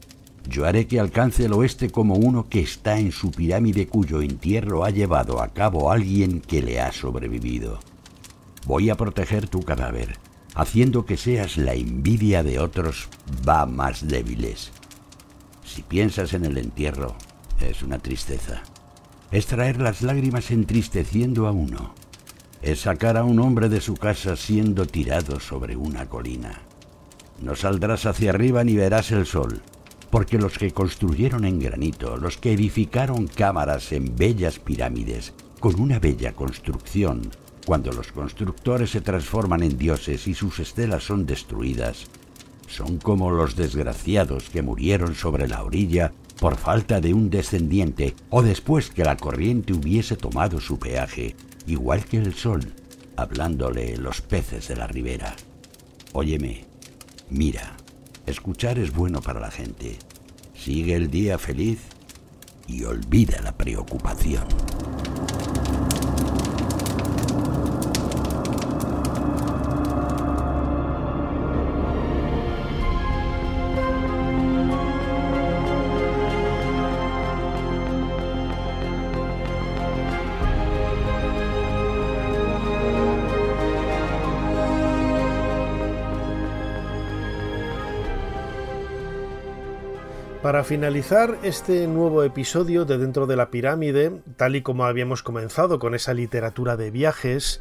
yo 0.47 0.67
haré 0.67 0.87
que 0.87 1.01
alcance 1.01 1.47
el 1.47 1.55
oeste 1.55 1.89
como 1.89 2.17
uno 2.17 2.51
que 2.51 2.61
está 2.61 2.99
en 2.99 3.13
su 3.13 3.31
pirámide 3.31 3.89
cuyo 3.89 4.21
entierro 4.21 4.85
ha 4.85 4.91
llevado 4.91 5.41
a 5.41 5.49
cabo 5.49 5.91
alguien 5.91 6.43
que 6.43 6.61
le 6.61 6.81
ha 6.81 6.93
sobrevivido. 6.93 7.81
Voy 8.67 8.91
a 8.91 8.97
proteger 8.97 9.49
tu 9.49 9.63
cadáver, 9.63 10.19
haciendo 10.55 11.07
que 11.07 11.17
seas 11.17 11.57
la 11.57 11.73
envidia 11.73 12.43
de 12.43 12.59
otros 12.59 13.09
va 13.49 13.65
más 13.65 14.07
débiles. 14.07 14.71
Si 15.65 15.83
piensas 15.83 16.35
en 16.35 16.45
el 16.45 16.59
entierro, 16.59 17.17
es 17.59 17.83
una 17.83 17.99
tristeza. 17.99 18.63
Es 19.31 19.47
traer 19.47 19.81
las 19.81 20.03
lágrimas 20.03 20.51
entristeciendo 20.51 21.49
a 21.49 21.53
uno. 21.53 21.95
Es 22.61 22.81
sacar 22.81 23.17
a 23.17 23.25
un 23.25 23.41
hombre 23.41 23.71
de 23.71 23.81
su 23.81 23.95
casa 23.95 24.37
siendo 24.37 24.87
tirado 24.87 25.41
sobre 25.41 25.75
una 25.75 26.07
colina. 26.07 26.61
No 27.45 27.55
saldrás 27.55 28.07
hacia 28.07 28.31
arriba 28.31 28.65
ni 28.65 28.75
verás 28.75 29.13
el 29.13 29.27
sol, 29.27 29.61
porque 30.11 30.39
los 30.39 30.57
que 30.57 30.71
construyeron 30.71 31.45
en 31.45 31.61
granito, 31.61 32.17
los 32.17 32.39
que 32.39 32.53
edificaron 32.53 33.27
cámaras 33.27 33.93
en 33.93 34.17
bellas 34.17 34.59
pirámides, 34.59 35.35
con 35.61 35.79
una 35.79 35.99
bella 35.99 36.33
construcción, 36.33 37.31
cuando 37.67 37.93
los 37.93 38.13
constructores 38.13 38.91
se 38.91 39.03
transforman 39.03 39.63
en 39.63 39.77
dioses 39.77 40.27
y 40.27 40.33
sus 40.33 40.59
estelas 40.59 41.05
son 41.05 41.27
destruidas, 41.27 42.07
son 42.67 42.97
como 42.97 43.31
los 43.31 43.57
desgraciados 43.57 44.49
que 44.49 44.63
murieron 44.63 45.15
sobre 45.15 45.47
la 45.47 45.63
orilla 45.63 46.13
por 46.41 46.57
falta 46.57 47.03
de 47.03 47.13
un 47.13 47.29
descendiente 47.29 48.15
o 48.31 48.43
después 48.43 48.89
que 48.89 49.05
la 49.05 49.19
corriente 49.19 49.75
hubiese 49.75 50.17
tomado 50.17 50.61
su 50.61 50.79
peaje, 50.79 51.37
igual 51.67 52.07
que 52.07 52.17
el 52.17 52.35
sol, 52.35 52.73
hablándole 53.17 53.99
los 53.99 54.23
peces 54.23 54.69
de 54.69 54.77
la 54.77 54.87
ribera. 54.87 55.37
Óyeme, 56.15 56.65
mira, 57.31 57.77
escuchar 58.27 58.79
es 58.79 58.93
bueno 58.93 59.21
para 59.21 59.41
la 59.41 59.51
gente. 59.51 59.99
Sigue 60.55 60.95
el 60.95 61.11
día 61.11 61.39
feliz 61.39 61.81
y 62.67 62.85
olvida 62.85 63.41
la 63.43 63.53
preocupación. 63.53 64.45
Finalizar 90.65 91.39
este 91.43 91.87
nuevo 91.87 92.23
episodio 92.23 92.87
de 92.87 92.97
Dentro 92.97 93.27
de 93.27 93.37
la 93.37 93.51
Pirámide, 93.51 94.23
tal 94.39 94.57
y 94.57 94.63
como 94.63 94.87
habíamos 94.87 95.23
comenzado 95.23 95.79
con 95.79 95.95
esa 95.95 96.15
literatura 96.15 96.79
de 96.79 96.91
viajes, 96.91 97.61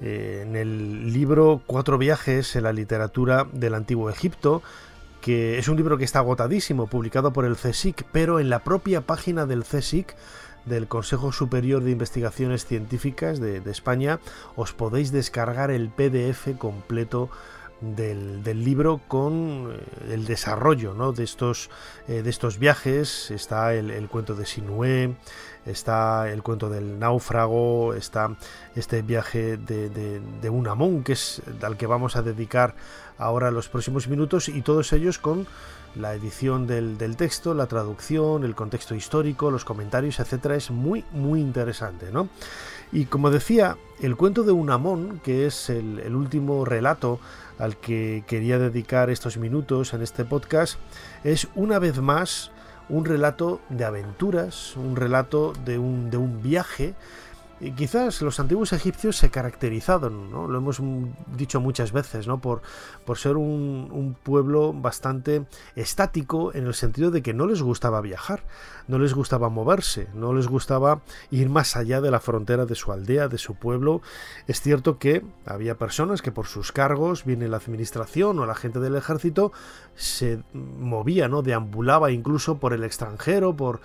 eh, 0.00 0.40
en 0.42 0.56
el 0.56 1.12
libro 1.12 1.62
Cuatro 1.66 1.98
viajes 1.98 2.56
en 2.56 2.62
la 2.62 2.72
literatura 2.72 3.46
del 3.52 3.74
Antiguo 3.74 4.08
Egipto, 4.08 4.62
que 5.20 5.58
es 5.58 5.68
un 5.68 5.76
libro 5.76 5.98
que 5.98 6.04
está 6.04 6.20
agotadísimo, 6.20 6.86
publicado 6.86 7.34
por 7.34 7.44
el 7.44 7.56
CSIC, 7.56 8.06
pero 8.12 8.40
en 8.40 8.48
la 8.48 8.60
propia 8.60 9.02
página 9.02 9.44
del 9.44 9.64
CSIC, 9.64 10.16
del 10.64 10.88
Consejo 10.88 11.32
Superior 11.32 11.84
de 11.84 11.90
Investigaciones 11.90 12.64
Científicas 12.64 13.40
de 13.40 13.62
España, 13.66 14.20
os 14.56 14.72
podéis 14.72 15.12
descargar 15.12 15.70
el 15.70 15.90
PDF 15.90 16.56
completo 16.56 17.28
del, 17.82 18.64
libro 18.64 19.00
con 19.08 19.72
eh, 19.72 20.14
el 20.14 20.24
desarrollo 20.24 20.94
¿no? 20.94 21.12
de, 21.12 21.24
estos, 21.24 21.68
eh, 22.08 22.22
de 22.22 22.30
estos 22.30 22.58
viajes. 22.58 23.30
Está 23.30 23.74
el, 23.74 24.08
cuento 24.08 24.34
de 24.34 24.46
Sinué, 24.46 25.16
está 25.66 26.30
el 26.30 26.42
cuento 26.42 26.70
del 26.70 26.98
náufrago, 26.98 27.94
está 27.94 28.36
este 28.76 29.02
viaje 29.02 29.56
de, 29.56 30.50
Unamón, 30.50 31.02
que 31.02 31.12
es 31.12 31.42
al 31.62 31.76
que 31.76 31.86
vamos 31.86 32.16
a 32.16 32.22
dedicar 32.22 32.74
ahora 33.18 33.50
los 33.50 33.68
próximos 33.68 34.08
minutos, 34.08 34.48
y 34.48 34.62
todos 34.62 34.92
ellos 34.92 35.18
con 35.18 35.46
la 35.94 36.14
edición 36.14 36.66
del, 36.66 37.16
texto, 37.16 37.52
la 37.52 37.66
traducción, 37.66 38.44
el 38.44 38.54
contexto 38.54 38.94
histórico, 38.94 39.50
los 39.50 39.64
comentarios, 39.64 40.18
etcétera, 40.20 40.56
es 40.56 40.70
muy, 40.70 41.04
muy 41.12 41.40
interesante, 41.40 42.10
¿no? 42.10 42.28
Y 42.92 43.06
como 43.06 43.30
decía, 43.30 43.76
el 44.00 44.16
cuento 44.16 44.42
de 44.42 44.52
Unamón, 44.52 45.20
que 45.22 45.46
es 45.46 45.70
el 45.70 46.14
último 46.14 46.64
relato 46.64 47.20
al 47.58 47.76
que 47.76 48.24
quería 48.26 48.58
dedicar 48.58 49.10
estos 49.10 49.36
minutos 49.36 49.94
en 49.94 50.02
este 50.02 50.24
podcast 50.24 50.78
es 51.24 51.48
una 51.54 51.78
vez 51.78 51.98
más 52.00 52.50
un 52.88 53.04
relato 53.04 53.60
de 53.68 53.84
aventuras, 53.84 54.76
un 54.76 54.96
relato 54.96 55.52
de 55.64 55.78
un, 55.78 56.10
de 56.10 56.16
un 56.16 56.42
viaje 56.42 56.94
y 57.62 57.70
quizás 57.70 58.20
los 58.22 58.40
antiguos 58.40 58.72
egipcios 58.72 59.16
se 59.16 59.30
caracterizaron, 59.30 60.32
¿no? 60.32 60.48
lo 60.48 60.58
hemos 60.58 60.82
dicho 61.36 61.60
muchas 61.60 61.92
veces, 61.92 62.26
¿no? 62.26 62.40
por, 62.40 62.60
por 63.04 63.18
ser 63.18 63.36
un, 63.36 64.16
pueblo 64.24 64.72
bastante 64.72 65.46
estático 65.76 66.52
en 66.54 66.66
el 66.66 66.74
sentido 66.74 67.12
de 67.12 67.22
que 67.22 67.32
no 67.32 67.46
les 67.46 67.62
gustaba 67.62 68.00
viajar, 68.00 68.42
no 68.88 68.98
les 68.98 69.14
gustaba 69.14 69.48
moverse, 69.48 70.08
no 70.12 70.34
les 70.34 70.48
gustaba 70.48 71.02
ir 71.30 71.48
más 71.48 71.76
allá 71.76 72.00
de 72.00 72.10
la 72.10 72.18
frontera 72.18 72.66
de 72.66 72.74
su 72.74 72.92
aldea, 72.92 73.28
de 73.28 73.38
su 73.38 73.54
pueblo. 73.54 74.02
Es 74.48 74.60
cierto 74.60 74.98
que 74.98 75.24
había 75.46 75.78
personas 75.78 76.20
que 76.20 76.32
por 76.32 76.46
sus 76.46 76.72
cargos, 76.72 77.24
viene 77.24 77.48
la 77.48 77.58
administración 77.58 78.40
o 78.40 78.46
la 78.46 78.56
gente 78.56 78.80
del 78.80 78.96
ejército, 78.96 79.52
se 79.94 80.42
movía, 80.52 81.28
¿no? 81.28 81.42
deambulaba 81.42 82.10
incluso 82.10 82.58
por 82.58 82.72
el 82.72 82.82
extranjero, 82.82 83.56
por 83.56 83.80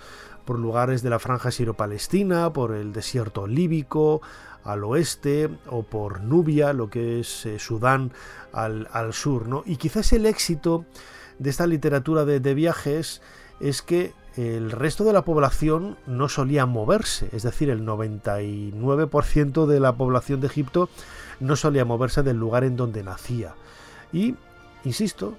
por 0.48 0.58
lugares 0.58 1.02
de 1.02 1.10
la 1.10 1.18
franja 1.18 1.50
siro-palestina, 1.50 2.54
por 2.54 2.72
el 2.72 2.94
desierto 2.94 3.46
líbico 3.46 4.22
al 4.64 4.82
oeste 4.82 5.50
o 5.66 5.82
por 5.82 6.22
Nubia, 6.22 6.72
lo 6.72 6.88
que 6.88 7.20
es 7.20 7.44
eh, 7.44 7.58
Sudán 7.58 8.12
al, 8.54 9.12
sur. 9.12 9.46
¿no? 9.46 9.62
Y 9.66 9.76
quizás 9.76 10.10
el 10.14 10.24
éxito 10.24 10.86
de 11.38 11.50
esta 11.50 11.66
literatura 11.66 12.24
de, 12.24 12.40
de 12.40 12.54
viajes 12.54 13.20
es 13.60 13.82
que 13.82 14.14
el 14.36 14.70
resto 14.70 15.04
de 15.04 15.12
la 15.12 15.20
población 15.20 15.98
no 16.06 16.30
solía 16.30 16.64
moverse, 16.64 17.28
es 17.32 17.42
decir, 17.42 17.68
el 17.68 17.84
99% 17.84 19.66
de 19.66 19.80
la 19.80 19.96
población 19.96 20.40
de 20.40 20.46
Egipto 20.46 20.88
no 21.40 21.56
solía 21.56 21.84
moverse 21.84 22.22
del 22.22 22.38
lugar 22.38 22.64
en 22.64 22.74
donde 22.74 23.02
nacía. 23.02 23.54
Y, 24.14 24.34
insisto, 24.82 25.36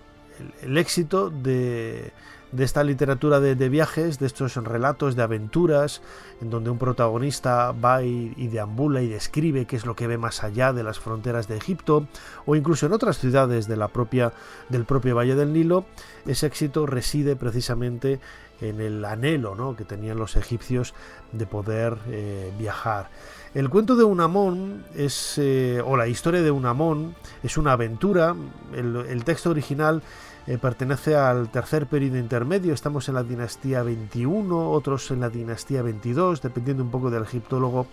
el 0.61 0.77
éxito 0.77 1.31
de, 1.31 2.13
de 2.51 2.63
esta 2.63 2.83
literatura 2.83 3.39
de, 3.39 3.69
viajes, 3.69 4.19
de 4.19 4.25
estos 4.25 4.55
relatos 4.55 5.15
de 5.15 5.23
aventuras, 5.23 6.01
en 6.41 6.49
donde 6.49 6.69
un 6.69 6.77
protagonista 6.77 7.71
va 7.71 8.03
y, 8.03 8.47
deambula 8.47 9.01
y 9.01 9.07
describe 9.07 9.65
qué 9.65 9.75
es 9.75 9.85
lo 9.85 9.95
que 9.95 10.07
ve 10.07 10.17
más 10.17 10.43
allá 10.43 10.73
de 10.73 10.83
las 10.83 10.99
fronteras 10.99 11.47
de 11.47 11.57
Egipto, 11.57 12.07
o 12.45 12.55
incluso 12.55 12.87
en 12.87 12.93
otras 12.93 13.19
ciudades 13.19 13.67
de 13.67 13.77
la 13.77 13.87
propia, 13.87 14.33
del 14.69 14.85
propio 14.85 15.15
Valle 15.15 15.35
del 15.35 15.53
Nilo, 15.53 15.85
ese 16.25 16.47
éxito 16.47 16.85
reside 16.85 17.35
precisamente 17.35 18.19
en 18.61 18.81
el 18.81 19.05
anhelo 19.05 19.75
que 19.77 19.85
tenían 19.85 20.17
los 20.17 20.35
egipcios 20.35 20.93
de 21.31 21.45
poder 21.45 21.97
eh, 22.07 22.51
viajar. 22.57 23.09
El 23.53 23.69
cuento 23.69 23.95
de 23.95 24.03
Unamón 24.03 24.83
es, 24.95 25.35
eh, 25.37 25.81
o 25.83 25.95
la 25.95 26.07
historia 26.07 26.41
de 26.41 26.51
Unamón 26.51 27.15
es 27.41 27.57
una 27.57 27.71
aventura, 27.71 28.35
el 28.75 29.23
texto 29.23 29.49
original 29.49 30.03
eh, 30.47 30.57
pertenece 30.57 31.15
al 31.15 31.49
tercer 31.49 31.87
periodo 31.87 32.17
intermedio, 32.17 32.73
estamos 32.73 33.07
en 33.09 33.15
la 33.15 33.23
dinastía 33.23 33.83
21, 33.83 34.71
otros 34.71 35.11
en 35.11 35.19
la 35.19 35.29
dinastía 35.29 35.81
22, 35.81 36.41
dependiendo 36.41 36.83
un 36.83 36.91
poco 36.91 37.09
del 37.09 37.23
egiptólogo, 37.23 37.87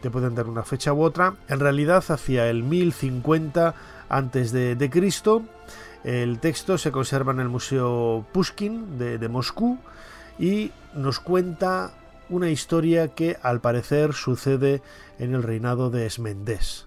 te 0.00 0.10
pueden 0.10 0.34
dar 0.34 0.46
una 0.46 0.62
fecha 0.62 0.92
u 0.92 1.02
otra. 1.02 1.34
En 1.48 1.60
realidad, 1.60 2.04
hacia 2.08 2.48
el 2.48 2.62
1050 2.62 3.74
antes 4.08 4.52
de, 4.52 4.90
Cristo, 4.90 5.42
el 6.04 6.38
texto 6.38 6.78
se 6.78 6.92
conserva 6.92 7.32
en 7.32 7.40
el 7.40 7.48
Museo 7.48 8.24
Pushkin 8.32 8.98
de, 8.98 9.18
de 9.18 9.28
Moscú 9.28 9.78
y 10.38 10.70
nos 10.94 11.18
cuenta 11.18 11.92
una 12.28 12.50
historia 12.50 13.08
que 13.08 13.36
al 13.42 13.60
parecer 13.60 14.12
sucede 14.12 14.82
en 15.18 15.34
el 15.34 15.42
reinado 15.42 15.90
de 15.90 16.06
Esmendés 16.06 16.85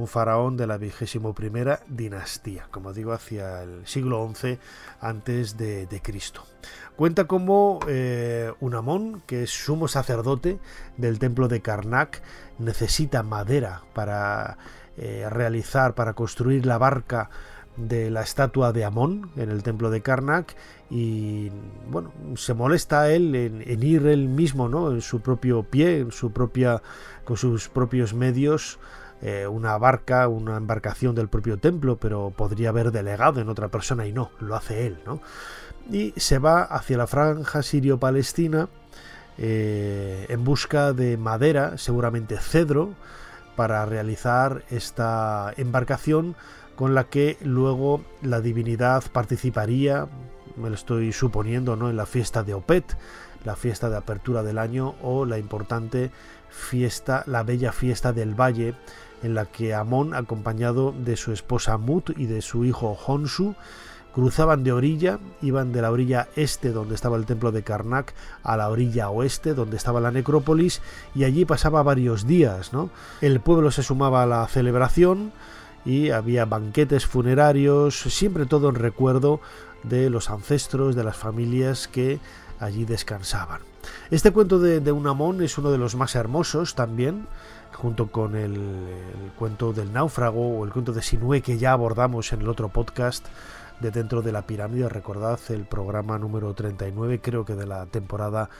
un 0.00 0.08
faraón 0.08 0.56
de 0.56 0.66
la 0.66 0.78
vigésimo 0.78 1.34
primera 1.34 1.80
dinastía, 1.86 2.66
como 2.70 2.92
digo, 2.92 3.12
hacia 3.12 3.62
el 3.62 3.86
siglo 3.86 4.28
XI 4.34 4.58
antes 5.00 5.56
de, 5.56 6.00
Cristo. 6.02 6.44
Cuenta 6.96 7.24
como 7.24 7.80
eh, 7.86 8.52
Unamón, 8.60 9.22
que 9.26 9.42
es 9.42 9.50
sumo 9.50 9.88
sacerdote 9.88 10.58
del 10.96 11.18
templo 11.18 11.48
de 11.48 11.60
Karnak, 11.60 12.22
necesita 12.58 13.22
madera 13.22 13.82
para 13.94 14.56
eh, 14.96 15.26
realizar, 15.28 15.94
para 15.94 16.14
construir 16.14 16.64
la 16.64 16.78
barca 16.78 17.28
de 17.76 18.10
la 18.10 18.22
estatua 18.22 18.72
de 18.72 18.84
Amón 18.84 19.30
en 19.36 19.50
el 19.50 19.62
templo 19.62 19.90
de 19.90 20.02
Karnak 20.02 20.56
y 20.90 21.50
bueno 21.88 22.12
se 22.34 22.52
molesta 22.52 23.10
él 23.10 23.34
en, 23.34 23.62
en, 23.64 23.82
ir 23.82 24.06
él 24.06 24.28
mismo 24.28 24.68
no 24.68 24.90
en 24.90 25.00
su 25.00 25.20
propio 25.20 25.62
pie 25.62 26.00
en 26.00 26.10
su 26.10 26.32
propia 26.32 26.82
con 27.24 27.36
sus 27.36 27.68
propios 27.68 28.12
medios 28.12 28.78
eh, 29.22 29.46
una 29.46 29.76
barca, 29.78 30.28
una 30.28 30.56
embarcación 30.56 31.14
del 31.14 31.28
propio 31.28 31.58
templo, 31.58 31.96
pero 31.96 32.32
podría 32.34 32.70
haber 32.70 32.90
delegado 32.90 33.40
en 33.40 33.48
otra 33.48 33.68
persona 33.68 34.06
y 34.06 34.12
no, 34.12 34.30
lo 34.40 34.56
hace 34.56 34.86
él, 34.86 34.98
¿no? 35.04 35.20
Y 35.90 36.12
se 36.16 36.38
va 36.38 36.62
hacia 36.62 36.96
la 36.96 37.06
franja 37.06 37.62
sirio-palestina 37.62 38.68
eh, 39.36 40.26
en 40.28 40.44
busca 40.44 40.92
de 40.92 41.16
madera, 41.16 41.76
seguramente 41.78 42.38
cedro, 42.38 42.94
para 43.56 43.84
realizar 43.84 44.64
esta 44.70 45.52
embarcación 45.56 46.34
con 46.76 46.94
la 46.94 47.04
que 47.04 47.36
luego 47.42 48.02
la 48.22 48.40
divinidad 48.40 49.04
participaría, 49.12 50.06
me 50.56 50.70
lo 50.70 50.74
estoy 50.74 51.12
suponiendo, 51.12 51.76
¿no? 51.76 51.90
en 51.90 51.96
la 51.96 52.06
fiesta 52.06 52.42
de 52.42 52.54
Opet, 52.54 52.96
la 53.44 53.56
fiesta 53.56 53.90
de 53.90 53.96
apertura 53.96 54.42
del 54.42 54.56
año 54.56 54.94
o 55.02 55.26
la 55.26 55.38
importante 55.38 56.10
fiesta, 56.48 57.22
la 57.26 57.42
bella 57.42 57.72
fiesta 57.72 58.12
del 58.12 58.34
valle 58.34 58.74
en 59.22 59.34
la 59.34 59.46
que 59.46 59.74
Amón, 59.74 60.14
acompañado 60.14 60.92
de 60.92 61.16
su 61.16 61.32
esposa 61.32 61.76
Mut 61.76 62.10
y 62.16 62.26
de 62.26 62.42
su 62.42 62.64
hijo 62.64 62.98
Honsu, 63.06 63.54
cruzaban 64.14 64.64
de 64.64 64.72
orilla, 64.72 65.18
iban 65.40 65.72
de 65.72 65.82
la 65.82 65.90
orilla 65.90 66.28
este 66.36 66.70
donde 66.70 66.94
estaba 66.94 67.16
el 67.16 67.26
templo 67.26 67.52
de 67.52 67.62
Karnak 67.62 68.14
a 68.42 68.56
la 68.56 68.68
orilla 68.68 69.10
oeste 69.10 69.54
donde 69.54 69.76
estaba 69.76 70.00
la 70.00 70.10
necrópolis 70.10 70.82
y 71.14 71.24
allí 71.24 71.44
pasaba 71.44 71.82
varios 71.82 72.26
días, 72.26 72.72
¿no? 72.72 72.90
El 73.20 73.40
pueblo 73.40 73.70
se 73.70 73.82
sumaba 73.82 74.22
a 74.22 74.26
la 74.26 74.46
celebración 74.48 75.32
y 75.84 76.10
había 76.10 76.44
banquetes 76.44 77.06
funerarios, 77.06 78.00
siempre 78.00 78.46
todo 78.46 78.68
en 78.68 78.74
recuerdo 78.74 79.40
de 79.82 80.10
los 80.10 80.28
ancestros, 80.28 80.94
de 80.94 81.04
las 81.04 81.16
familias 81.16 81.88
que 81.88 82.20
allí 82.58 82.84
descansaban. 82.84 83.62
Este 84.10 84.30
cuento 84.30 84.58
de, 84.58 84.80
de 84.80 84.92
Unamón 84.92 85.42
es 85.42 85.56
uno 85.56 85.70
de 85.70 85.78
los 85.78 85.94
más 85.94 86.14
hermosos 86.14 86.74
también, 86.74 87.26
junto 87.74 88.10
con 88.10 88.36
el, 88.36 89.32
cuento 89.38 89.72
del 89.72 89.92
náufrago 89.92 90.58
o 90.58 90.64
el 90.64 90.72
cuento 90.72 90.92
de 90.92 91.02
Sinue 91.02 91.40
que 91.42 91.58
ya 91.58 91.72
abordamos 91.72 92.32
en 92.32 92.42
el 92.42 92.48
otro 92.48 92.68
podcast 92.68 93.26
de 93.80 93.90
Dentro 93.90 94.22
de 94.22 94.32
la 94.32 94.42
Pirámide. 94.42 94.88
Recordad 94.88 95.38
el 95.48 95.64
programa 95.64 96.18
número 96.18 96.54
39, 96.54 97.20
creo 97.20 97.44
que 97.44 97.54
de 97.54 97.66
la 97.66 97.86
temporada 97.86 98.50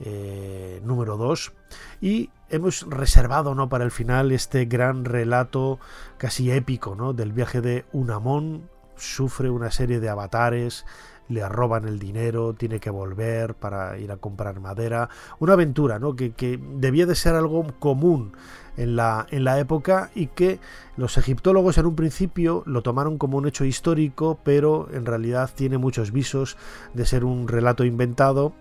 eh, 0.00 0.80
número 0.84 1.16
2. 1.16 1.52
Y 2.00 2.30
hemos 2.50 2.82
reservado 2.88 3.54
¿no? 3.54 3.68
para 3.68 3.84
el 3.84 3.90
final 3.90 4.32
este 4.32 4.66
gran 4.66 5.04
relato 5.04 5.78
casi 6.18 6.50
épico 6.50 6.94
¿no? 6.94 7.12
del 7.12 7.32
viaje 7.32 7.60
de 7.60 7.84
Unamón. 7.92 8.68
Sufre 8.96 9.50
una 9.50 9.70
serie 9.70 10.00
de 10.00 10.08
avatares, 10.08 10.86
le 11.28 11.48
roban 11.48 11.86
el 11.86 11.98
dinero, 11.98 12.54
tiene 12.54 12.80
que 12.80 12.90
volver 12.90 13.54
para 13.54 13.98
ir 13.98 14.12
a 14.12 14.16
comprar 14.16 14.60
madera. 14.60 15.08
Una 15.38 15.54
aventura, 15.54 15.98
¿no? 15.98 16.14
Que, 16.16 16.32
que 16.32 16.60
debía 16.76 17.06
de 17.06 17.14
ser 17.14 17.34
algo 17.34 17.66
común 17.78 18.32
en 18.76 18.96
la, 18.96 19.26
en 19.30 19.44
la 19.44 19.58
época 19.58 20.10
y 20.14 20.28
que 20.28 20.60
los 20.96 21.16
egiptólogos 21.18 21.78
en 21.78 21.86
un 21.86 21.96
principio 21.96 22.62
lo 22.66 22.82
tomaron 22.82 23.18
como 23.18 23.38
un 23.38 23.48
hecho 23.48 23.64
histórico, 23.64 24.38
pero 24.44 24.88
en 24.92 25.06
realidad 25.06 25.50
tiene 25.54 25.78
muchos 25.78 26.12
visos 26.12 26.56
de 26.94 27.06
ser 27.06 27.24
un 27.24 27.48
relato 27.48 27.84
inventado 27.84 28.52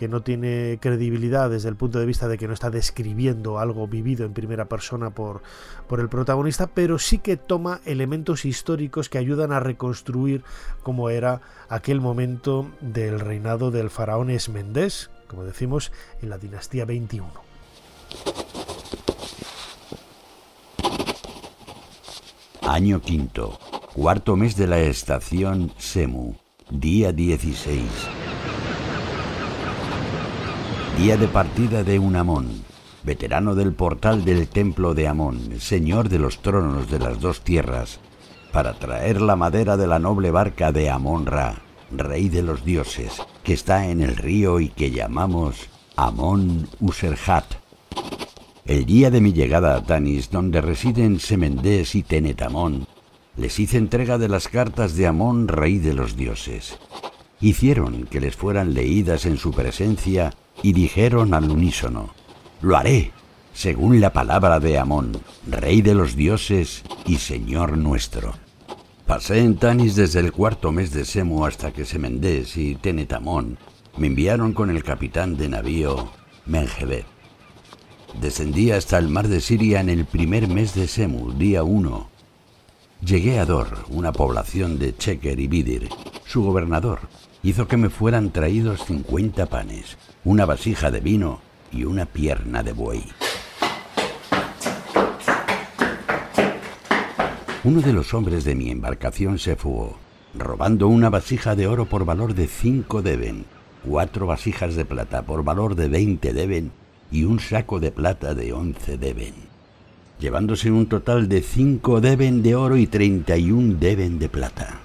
que 0.00 0.08
no 0.08 0.22
tiene 0.22 0.78
credibilidad 0.80 1.50
desde 1.50 1.68
el 1.68 1.76
punto 1.76 1.98
de 1.98 2.06
vista 2.06 2.26
de 2.26 2.38
que 2.38 2.48
no 2.48 2.54
está 2.54 2.70
describiendo 2.70 3.58
algo 3.58 3.86
vivido 3.86 4.24
en 4.24 4.32
primera 4.32 4.64
persona 4.64 5.10
por, 5.10 5.42
por 5.88 6.00
el 6.00 6.08
protagonista, 6.08 6.68
pero 6.68 6.98
sí 6.98 7.18
que 7.18 7.36
toma 7.36 7.82
elementos 7.84 8.46
históricos 8.46 9.10
que 9.10 9.18
ayudan 9.18 9.52
a 9.52 9.60
reconstruir 9.60 10.42
cómo 10.82 11.10
era 11.10 11.42
aquel 11.68 12.00
momento 12.00 12.70
del 12.80 13.20
reinado 13.20 13.70
del 13.70 13.90
faraón 13.90 14.30
Esmendés, 14.30 15.10
como 15.28 15.44
decimos, 15.44 15.92
en 16.22 16.30
la 16.30 16.38
dinastía 16.38 16.86
21. 16.86 17.28
Año 22.62 23.02
quinto, 23.02 23.58
cuarto 23.92 24.34
mes 24.34 24.56
de 24.56 24.66
la 24.66 24.80
estación 24.80 25.70
Semu, 25.76 26.36
día 26.70 27.12
16. 27.12 28.19
De 31.00 31.26
partida 31.28 31.82
de 31.82 31.98
Unamón, 31.98 32.62
veterano 33.02 33.54
del 33.54 33.72
portal 33.72 34.24
del 34.24 34.46
templo 34.46 34.94
de 34.94 35.08
Amón, 35.08 35.58
señor 35.58 36.08
de 36.08 36.18
los 36.18 36.40
tronos 36.40 36.90
de 36.90 36.98
las 36.98 37.20
dos 37.20 37.40
tierras, 37.40 37.98
para 38.52 38.74
traer 38.74 39.20
la 39.20 39.34
madera 39.34 39.76
de 39.76 39.86
la 39.86 39.98
noble 39.98 40.30
barca 40.30 40.72
de 40.72 40.88
Amón 40.88 41.26
Ra, 41.26 41.62
rey 41.90 42.28
de 42.28 42.42
los 42.42 42.64
dioses, 42.64 43.20
que 43.42 43.54
está 43.54 43.88
en 43.88 44.02
el 44.02 44.16
río 44.16 44.60
y 44.60 44.68
que 44.68 44.92
llamamos 44.92 45.68
Amón 45.96 46.68
Userhat 46.78 47.56
el 48.66 48.86
día 48.86 49.10
de 49.10 49.20
mi 49.20 49.32
llegada 49.32 49.74
a 49.74 49.82
Tanis, 49.82 50.30
donde 50.30 50.60
residen 50.60 51.18
Semendés 51.18 51.96
y 51.96 52.04
Tenetamón, 52.04 52.86
les 53.36 53.58
hice 53.58 53.78
entrega 53.78 54.16
de 54.16 54.28
las 54.28 54.46
cartas 54.46 54.94
de 54.94 55.08
Amón, 55.08 55.48
rey 55.48 55.78
de 55.78 55.92
los 55.92 56.16
dioses. 56.16 56.78
Hicieron 57.40 58.04
que 58.04 58.20
les 58.20 58.36
fueran 58.36 58.72
leídas 58.72 59.26
en 59.26 59.38
su 59.38 59.50
presencia 59.50 60.34
y 60.62 60.72
dijeron 60.72 61.34
al 61.34 61.50
unísono, 61.50 62.14
Lo 62.60 62.76
haré, 62.76 63.12
según 63.52 64.00
la 64.00 64.12
palabra 64.12 64.60
de 64.60 64.78
Amón, 64.78 65.20
rey 65.46 65.82
de 65.82 65.94
los 65.94 66.16
dioses 66.16 66.82
y 67.06 67.16
señor 67.16 67.76
nuestro. 67.76 68.34
Pasé 69.06 69.40
en 69.40 69.56
Tanis 69.56 69.96
desde 69.96 70.20
el 70.20 70.32
cuarto 70.32 70.70
mes 70.70 70.92
de 70.92 71.04
Semu 71.04 71.44
hasta 71.44 71.72
que 71.72 71.84
Semendés 71.84 72.56
y 72.56 72.76
Tenetamón 72.76 73.58
me 73.96 74.06
enviaron 74.06 74.52
con 74.52 74.70
el 74.70 74.84
capitán 74.84 75.36
de 75.36 75.48
navío 75.48 76.10
Menjebet 76.46 77.06
Descendí 78.18 78.70
hasta 78.70 78.98
el 78.98 79.08
mar 79.08 79.28
de 79.28 79.40
Siria 79.40 79.80
en 79.80 79.88
el 79.88 80.04
primer 80.04 80.48
mes 80.48 80.74
de 80.74 80.88
Semu, 80.88 81.32
día 81.32 81.62
1. 81.62 82.08
Llegué 83.04 83.38
a 83.38 83.46
Dor, 83.46 83.84
una 83.88 84.12
población 84.12 84.78
de 84.78 84.96
Cheker 84.96 85.38
y 85.38 85.46
Bidir. 85.46 85.88
Su 86.26 86.42
gobernador 86.42 87.00
hizo 87.42 87.66
que 87.68 87.76
me 87.76 87.88
fueran 87.88 88.30
traídos 88.30 88.84
50 88.84 89.46
panes, 89.46 89.96
una 90.24 90.44
vasija 90.44 90.90
de 90.90 91.00
vino 91.00 91.40
y 91.72 91.84
una 91.84 92.04
pierna 92.04 92.62
de 92.62 92.72
buey. 92.72 93.04
Uno 97.64 97.80
de 97.80 97.92
los 97.92 98.12
hombres 98.12 98.44
de 98.44 98.54
mi 98.54 98.70
embarcación 98.70 99.38
se 99.38 99.56
fugó, 99.56 99.98
robando 100.34 100.88
una 100.88 101.08
vasija 101.08 101.54
de 101.54 101.66
oro 101.66 101.86
por 101.86 102.04
valor 102.04 102.34
de 102.34 102.48
5 102.48 103.02
deben, 103.02 103.46
cuatro 103.84 104.26
vasijas 104.26 104.74
de 104.74 104.84
plata 104.84 105.22
por 105.22 105.42
valor 105.42 105.74
de 105.74 105.88
20 105.88 106.32
deben 106.34 106.70
y 107.10 107.24
un 107.24 107.40
saco 107.40 107.80
de 107.80 107.90
plata 107.90 108.34
de 108.34 108.52
once 108.52 108.98
deben, 108.98 109.34
llevándose 110.18 110.70
un 110.70 110.86
total 110.86 111.28
de 111.28 111.42
cinco 111.42 112.00
deben 112.00 112.42
de 112.42 112.54
oro 112.54 112.76
y 112.76 112.86
treinta 112.86 113.36
y 113.36 113.50
un 113.50 113.80
deben 113.80 114.18
de 114.18 114.28
plata. 114.28 114.80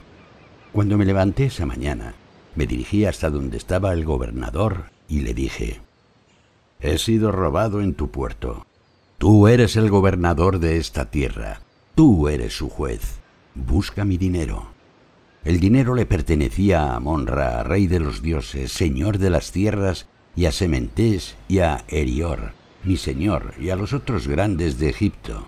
Cuando 0.72 0.98
me 0.98 1.06
levanté 1.06 1.46
esa 1.46 1.66
mañana, 1.66 2.16
me 2.56 2.66
dirigí 2.68 3.06
hasta 3.06 3.30
donde 3.30 3.58
estaba 3.58 3.94
el 3.94 4.06
gobernador 4.06 4.95
y 5.08 5.22
le 5.22 5.34
dije, 5.34 5.82
He 6.80 6.98
sido 6.98 7.32
robado 7.32 7.82
en 7.82 7.94
tu 7.94 8.10
puerto. 8.12 8.66
Tú 9.18 9.48
eres 9.48 9.76
el 9.76 9.90
gobernador 9.90 10.60
de 10.60 10.78
esta 10.78 11.10
tierra. 11.10 11.62
Tú 11.96 12.28
eres 12.28 12.54
su 12.54 12.70
juez. 12.70 13.20
Busca 13.56 14.04
mi 14.04 14.18
dinero. 14.18 14.68
El 15.46 15.60
dinero 15.60 15.96
le 15.96 16.06
pertenecía 16.06 16.96
a 16.96 17.00
Monra, 17.00 17.64
rey 17.64 17.88
de 17.88 18.00
los 18.00 18.22
dioses, 18.22 18.72
señor 18.72 19.18
de 19.18 19.30
las 19.30 19.52
tierras, 19.52 20.08
y 20.36 20.46
a 20.46 20.52
Sementés 20.52 21.36
y 21.48 21.60
a 21.60 21.86
Erior, 21.88 22.52
mi 22.84 22.98
señor, 22.98 23.54
y 23.60 23.70
a 23.70 23.76
los 23.76 23.94
otros 23.94 24.28
grandes 24.28 24.80
de 24.80 24.90
Egipto. 24.90 25.48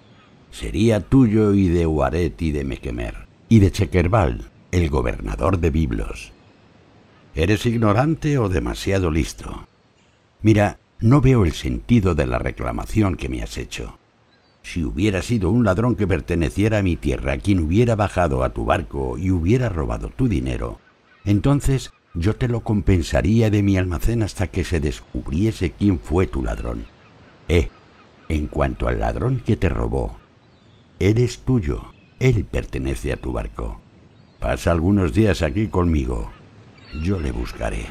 Sería 0.52 1.02
tuyo 1.02 1.54
y 1.54 1.68
de 1.68 1.86
Uaret 1.86 2.42
y 2.42 2.52
de 2.52 2.64
Mequemer, 2.64 3.28
y 3.50 3.60
de 3.60 3.72
Chequerbal, 3.72 4.50
el 4.72 4.90
gobernador 4.90 5.60
de 5.60 5.72
Biblos. 5.72 6.32
¿Eres 7.38 7.68
ignorante 7.68 8.40
o 8.40 8.50
demasiado 8.50 9.12
listo? 9.12 9.68
Mira, 10.42 10.80
no 11.00 11.22
veo 11.22 11.46
el 11.46 11.52
sentido 11.52 12.16
de 12.16 12.26
la 12.26 12.40
reclamación 12.40 13.16
que 13.16 13.30
me 13.30 13.44
has 13.44 13.60
hecho. 13.60 14.00
Si 14.64 14.84
hubiera 14.84 15.22
sido 15.22 15.52
un 15.52 15.64
ladrón 15.64 15.96
que 15.96 16.08
perteneciera 16.08 16.80
a 16.80 16.82
mi 16.82 16.96
tierra 16.96 17.38
quien 17.38 17.60
hubiera 17.60 17.96
bajado 17.96 18.44
a 18.44 18.50
tu 18.50 18.66
barco 18.66 19.20
y 19.20 19.30
hubiera 19.30 19.70
robado 19.70 20.10
tu 20.10 20.28
dinero, 20.28 20.80
entonces 21.26 21.92
yo 22.16 22.36
te 22.36 22.48
lo 22.48 22.62
compensaría 22.62 23.52
de 23.52 23.62
mi 23.62 23.78
almacén 23.78 24.24
hasta 24.24 24.48
que 24.48 24.64
se 24.64 24.80
descubriese 24.80 25.74
quién 25.74 26.00
fue 26.00 26.26
tu 26.26 26.44
ladrón. 26.44 26.88
Eh, 27.50 27.70
en 28.30 28.48
cuanto 28.48 28.88
al 28.88 29.00
ladrón 29.00 29.44
que 29.46 29.58
te 29.58 29.70
robó, 29.70 30.18
eres 30.98 31.38
tuyo, 31.42 31.94
él 32.18 32.46
pertenece 32.46 33.14
a 33.14 33.18
tu 33.18 33.32
barco. 33.32 33.80
Pasa 34.40 34.72
algunos 34.72 35.14
días 35.14 35.44
aquí 35.44 35.68
conmigo. 35.68 36.32
Yo 36.94 37.20
le 37.20 37.32
buscaré. 37.32 37.88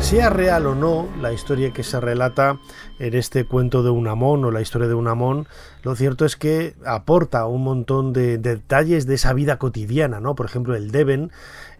Sea 0.00 0.30
real 0.30 0.66
o 0.66 0.74
no 0.74 1.08
la 1.20 1.32
historia 1.32 1.72
que 1.72 1.82
se 1.82 1.98
relata 1.98 2.58
en 2.98 3.14
este 3.14 3.46
cuento 3.46 3.82
de 3.82 3.90
Unamón 3.90 4.44
o 4.44 4.50
la 4.50 4.60
historia 4.60 4.86
de 4.86 4.94
Unamón, 4.94 5.48
lo 5.84 5.94
cierto 5.94 6.24
es 6.24 6.36
que 6.36 6.74
aporta 6.86 7.46
un 7.46 7.62
montón 7.62 8.14
de, 8.14 8.38
detalles 8.38 9.06
de 9.06 9.16
esa 9.16 9.34
vida 9.34 9.58
cotidiana, 9.58 10.18
¿no? 10.18 10.34
Por 10.34 10.46
ejemplo, 10.46 10.74
el 10.74 10.90
Deben 10.90 11.30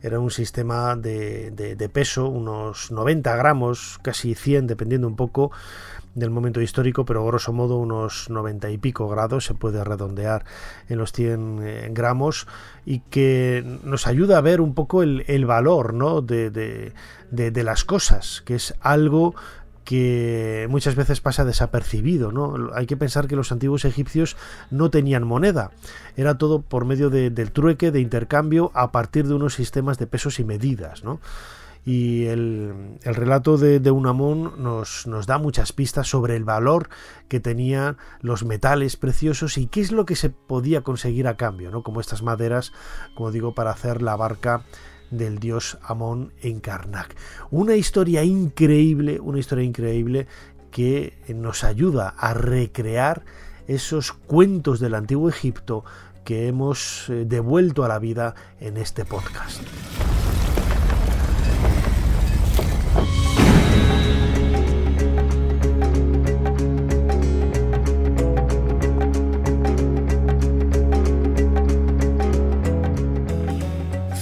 era 0.02 0.20
un 0.20 0.30
sistema 0.30 0.94
de, 0.94 1.90
peso, 1.90 2.28
unos 2.28 2.90
90 2.90 3.34
gramos, 3.34 3.98
casi 4.02 4.34
100, 4.34 4.66
dependiendo 4.66 5.08
un 5.08 5.16
poco, 5.16 5.52
del 6.14 6.28
momento 6.28 6.60
histórico, 6.60 7.06
pero 7.06 7.24
grosso 7.24 7.54
modo 7.54 7.78
unos 7.78 8.28
90 8.28 8.70
y 8.70 8.76
pico 8.76 9.08
grados, 9.08 9.46
se 9.46 9.54
puede 9.54 9.82
redondear 9.82 10.44
en 10.90 10.98
los 10.98 11.10
100 11.12 11.60
eh, 11.62 11.88
gramos, 11.90 12.46
y 12.84 13.00
que 13.00 13.64
nos 13.84 14.06
ayuda 14.06 14.36
a 14.36 14.42
ver 14.42 14.60
un 14.60 14.74
poco 14.74 15.02
el, 15.02 15.46
valor 15.46 15.94
¿no? 15.94 16.20
de, 16.20 16.50
de, 16.50 17.62
las 17.64 17.84
cosas, 17.84 18.42
que 18.44 18.56
es 18.56 18.74
algo 18.80 19.34
que 19.84 20.66
muchas 20.70 20.94
veces 20.94 21.20
pasa 21.20 21.44
desapercibido, 21.44 22.32
¿no? 22.32 22.70
Hay 22.74 22.86
que 22.86 22.96
pensar 22.96 23.28
que 23.28 23.36
los 23.36 23.52
antiguos 23.52 23.84
egipcios 23.84 24.36
no 24.70 24.90
tenían 24.90 25.26
moneda, 25.26 25.70
era 26.16 26.38
todo 26.38 26.62
por 26.62 26.84
medio 26.84 27.10
del 27.10 27.52
trueque, 27.52 27.90
de 27.90 28.00
intercambio, 28.00 28.70
a 28.74 28.92
partir 28.92 29.28
de 29.28 29.34
unos 29.34 29.54
sistemas 29.54 29.98
de 29.98 30.06
pesos 30.06 30.40
y 30.40 30.44
medidas, 30.44 31.04
¿no? 31.04 31.20
y 31.86 32.26
el, 32.26 32.98
relato 33.04 33.58
de, 33.58 33.78
de 33.78 33.90
Unamón 33.90 34.54
nos, 34.62 35.06
nos, 35.06 35.26
da 35.26 35.36
muchas 35.38 35.72
pistas 35.72 36.08
sobre 36.08 36.34
el 36.34 36.44
valor 36.44 36.88
que 37.28 37.40
tenían 37.40 37.98
los 38.20 38.44
metales 38.44 38.96
preciosos 38.96 39.58
y 39.58 39.66
qué 39.66 39.82
es 39.82 39.92
lo 39.92 40.06
que 40.06 40.16
se 40.16 40.30
podía 40.30 40.80
conseguir 40.80 41.28
a 41.28 41.36
cambio, 41.36 41.70
¿no? 41.70 41.82
como 41.82 42.00
estas 42.00 42.22
maderas, 42.22 42.72
como 43.14 43.30
digo, 43.30 43.54
para 43.54 43.70
hacer 43.70 44.00
la 44.00 44.16
barca 44.16 44.64
del 45.16 45.38
dios 45.38 45.78
Amón 45.82 46.32
en 46.42 46.60
Karnak. 46.60 47.16
Una 47.50 47.76
historia 47.76 48.24
increíble, 48.24 49.20
una 49.20 49.38
historia 49.38 49.64
increíble 49.64 50.26
que 50.70 51.14
nos 51.28 51.64
ayuda 51.64 52.08
a 52.08 52.34
recrear 52.34 53.24
esos 53.66 54.12
cuentos 54.12 54.80
del 54.80 54.94
antiguo 54.94 55.28
Egipto 55.28 55.84
que 56.24 56.48
hemos 56.48 57.08
eh, 57.08 57.24
devuelto 57.26 57.84
a 57.84 57.88
la 57.88 57.98
vida 57.98 58.34
en 58.60 58.76
este 58.76 59.04
podcast. 59.04 59.62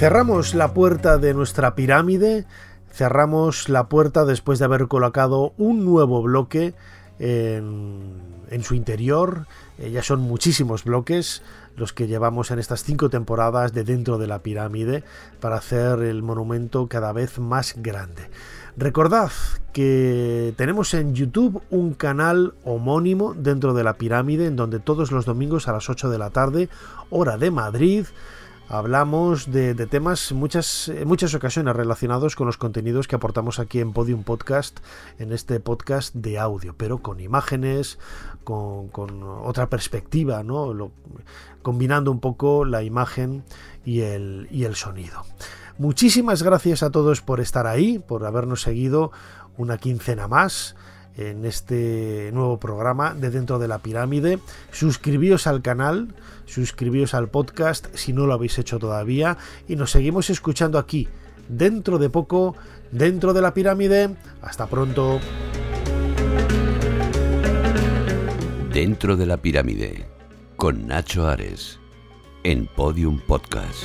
Cerramos 0.03 0.57
la 0.57 0.75
puerta 0.75 1.17
de 1.17 1.33
nuestra 1.33 1.77
pirámide, 1.77 2.45
cerramos 2.91 3.69
la 3.69 3.89
puerta 3.89 4.25
después 4.25 4.59
de 4.59 4.65
haber 4.65 4.89
colocado 4.89 5.53
un 5.59 5.85
nuevo 5.85 6.21
bloque 6.23 6.75
en, 7.21 8.65
su 8.65 8.75
interior. 8.75 9.47
Eh, 9.79 9.93
ya 9.93 10.03
son 10.03 10.19
muchísimos 10.19 10.83
bloques 10.83 11.45
los 11.77 11.93
que 11.93 12.09
llevamos 12.09 12.51
en 12.51 12.59
estas 12.59 12.83
cinco 12.83 13.11
temporadas 13.11 13.75
de 13.75 13.85
dentro 13.85 14.19
de 14.19 14.27
la 14.27 14.41
pirámide 14.41 15.05
para 15.39 15.55
hacer 15.55 16.01
el 16.01 16.25
monumento 16.25 16.89
cada 16.89 17.13
vez 17.13 17.39
más 17.39 17.75
grande. 17.77 18.29
Recordad 18.77 19.31
que 19.73 20.53
tenemos 20.57 20.95
en 20.95 21.15
YouTube 21.15 21.63
un 21.71 21.95
canal 21.95 22.55
homónimo 22.65 23.35
dentro 23.35 23.73
de 23.73 23.85
la 23.85 23.93
pirámide 23.95 24.47
en 24.47 24.57
donde 24.57 24.81
todos 24.81 25.13
los 25.13 25.27
domingos 25.27 25.69
a 25.69 25.73
las 25.73 25.89
8 25.89 26.11
de 26.11 26.19
la 26.19 26.31
tarde, 26.31 26.69
hora 27.09 27.37
de 27.37 27.53
Madrid, 27.53 28.07
hablamos 28.73 29.53
de, 29.53 29.75
temas 29.87 30.33
muchas, 30.33 30.89
en 30.89 31.07
muchas 31.07 31.35
ocasiones 31.35 31.77
relacionados 31.77 32.37
con 32.37 32.47
los 32.47 32.57
contenidos 32.57 33.07
que 33.07 33.15
aportamos 33.15 33.59
aquí 33.59 33.81
en 33.81 33.93
Podium 33.93 34.25
Podcast, 34.25 34.81
en 35.19 35.33
este 35.33 35.61
podcast 35.61 36.15
de 36.15 36.39
audio, 36.39 36.75
pero 36.75 37.03
con 37.03 37.21
imágenes, 37.21 37.99
con, 38.45 38.91
otra 39.45 39.69
perspectiva, 39.69 40.43
¿no? 40.43 40.91
combinando 41.61 42.11
un 42.11 42.21
poco 42.21 42.65
la 42.65 42.83
imagen 42.83 43.45
y 43.85 44.01
el, 44.01 44.49
y 44.51 44.65
el 44.65 44.75
sonido. 44.75 45.23
Muchísimas 45.77 46.43
gracias 46.43 46.83
a 46.83 46.91
todos 46.91 47.21
por 47.21 47.41
estar 47.41 47.67
ahí, 47.67 47.99
por 47.99 48.25
habernos 48.25 48.63
seguido 48.63 49.13
una 49.59 49.77
quincena 49.77 50.29
más 50.29 50.77
en 51.17 51.45
este 51.45 52.31
nuevo 52.33 52.59
programa 52.59 53.15
de 53.15 53.31
Dentro 53.31 53.59
de 53.59 53.69
la 53.69 53.79
Pirámide. 53.79 54.39
Suscribíos 54.71 55.47
al 55.47 55.63
canal, 55.63 56.15
suscribíos 56.53 57.15
al 57.15 57.31
podcast 57.31 57.87
si 57.95 58.13
no 58.13 58.27
lo 58.27 58.35
habéis 58.35 58.59
hecho 58.59 58.79
todavía 58.79 59.39
y 59.69 59.77
nos 59.77 59.91
seguimos 59.91 60.31
escuchando 60.31 60.79
aquí, 60.79 61.09
dentro 61.49 61.99
de 61.99 62.11
poco, 62.11 62.55
dentro 62.91 63.33
de 63.33 63.43
la 63.43 63.55
pirámide. 63.55 64.17
Hasta 64.43 64.67
pronto. 64.67 65.21
Dentro 68.73 69.17
de 69.17 69.27
la 69.27 69.37
pirámide, 69.37 70.07
con 70.57 70.87
Nacho 70.87 71.27
Ares, 71.27 71.79
en 72.43 72.67
Podium 72.67 73.21
Podcast. 73.21 73.85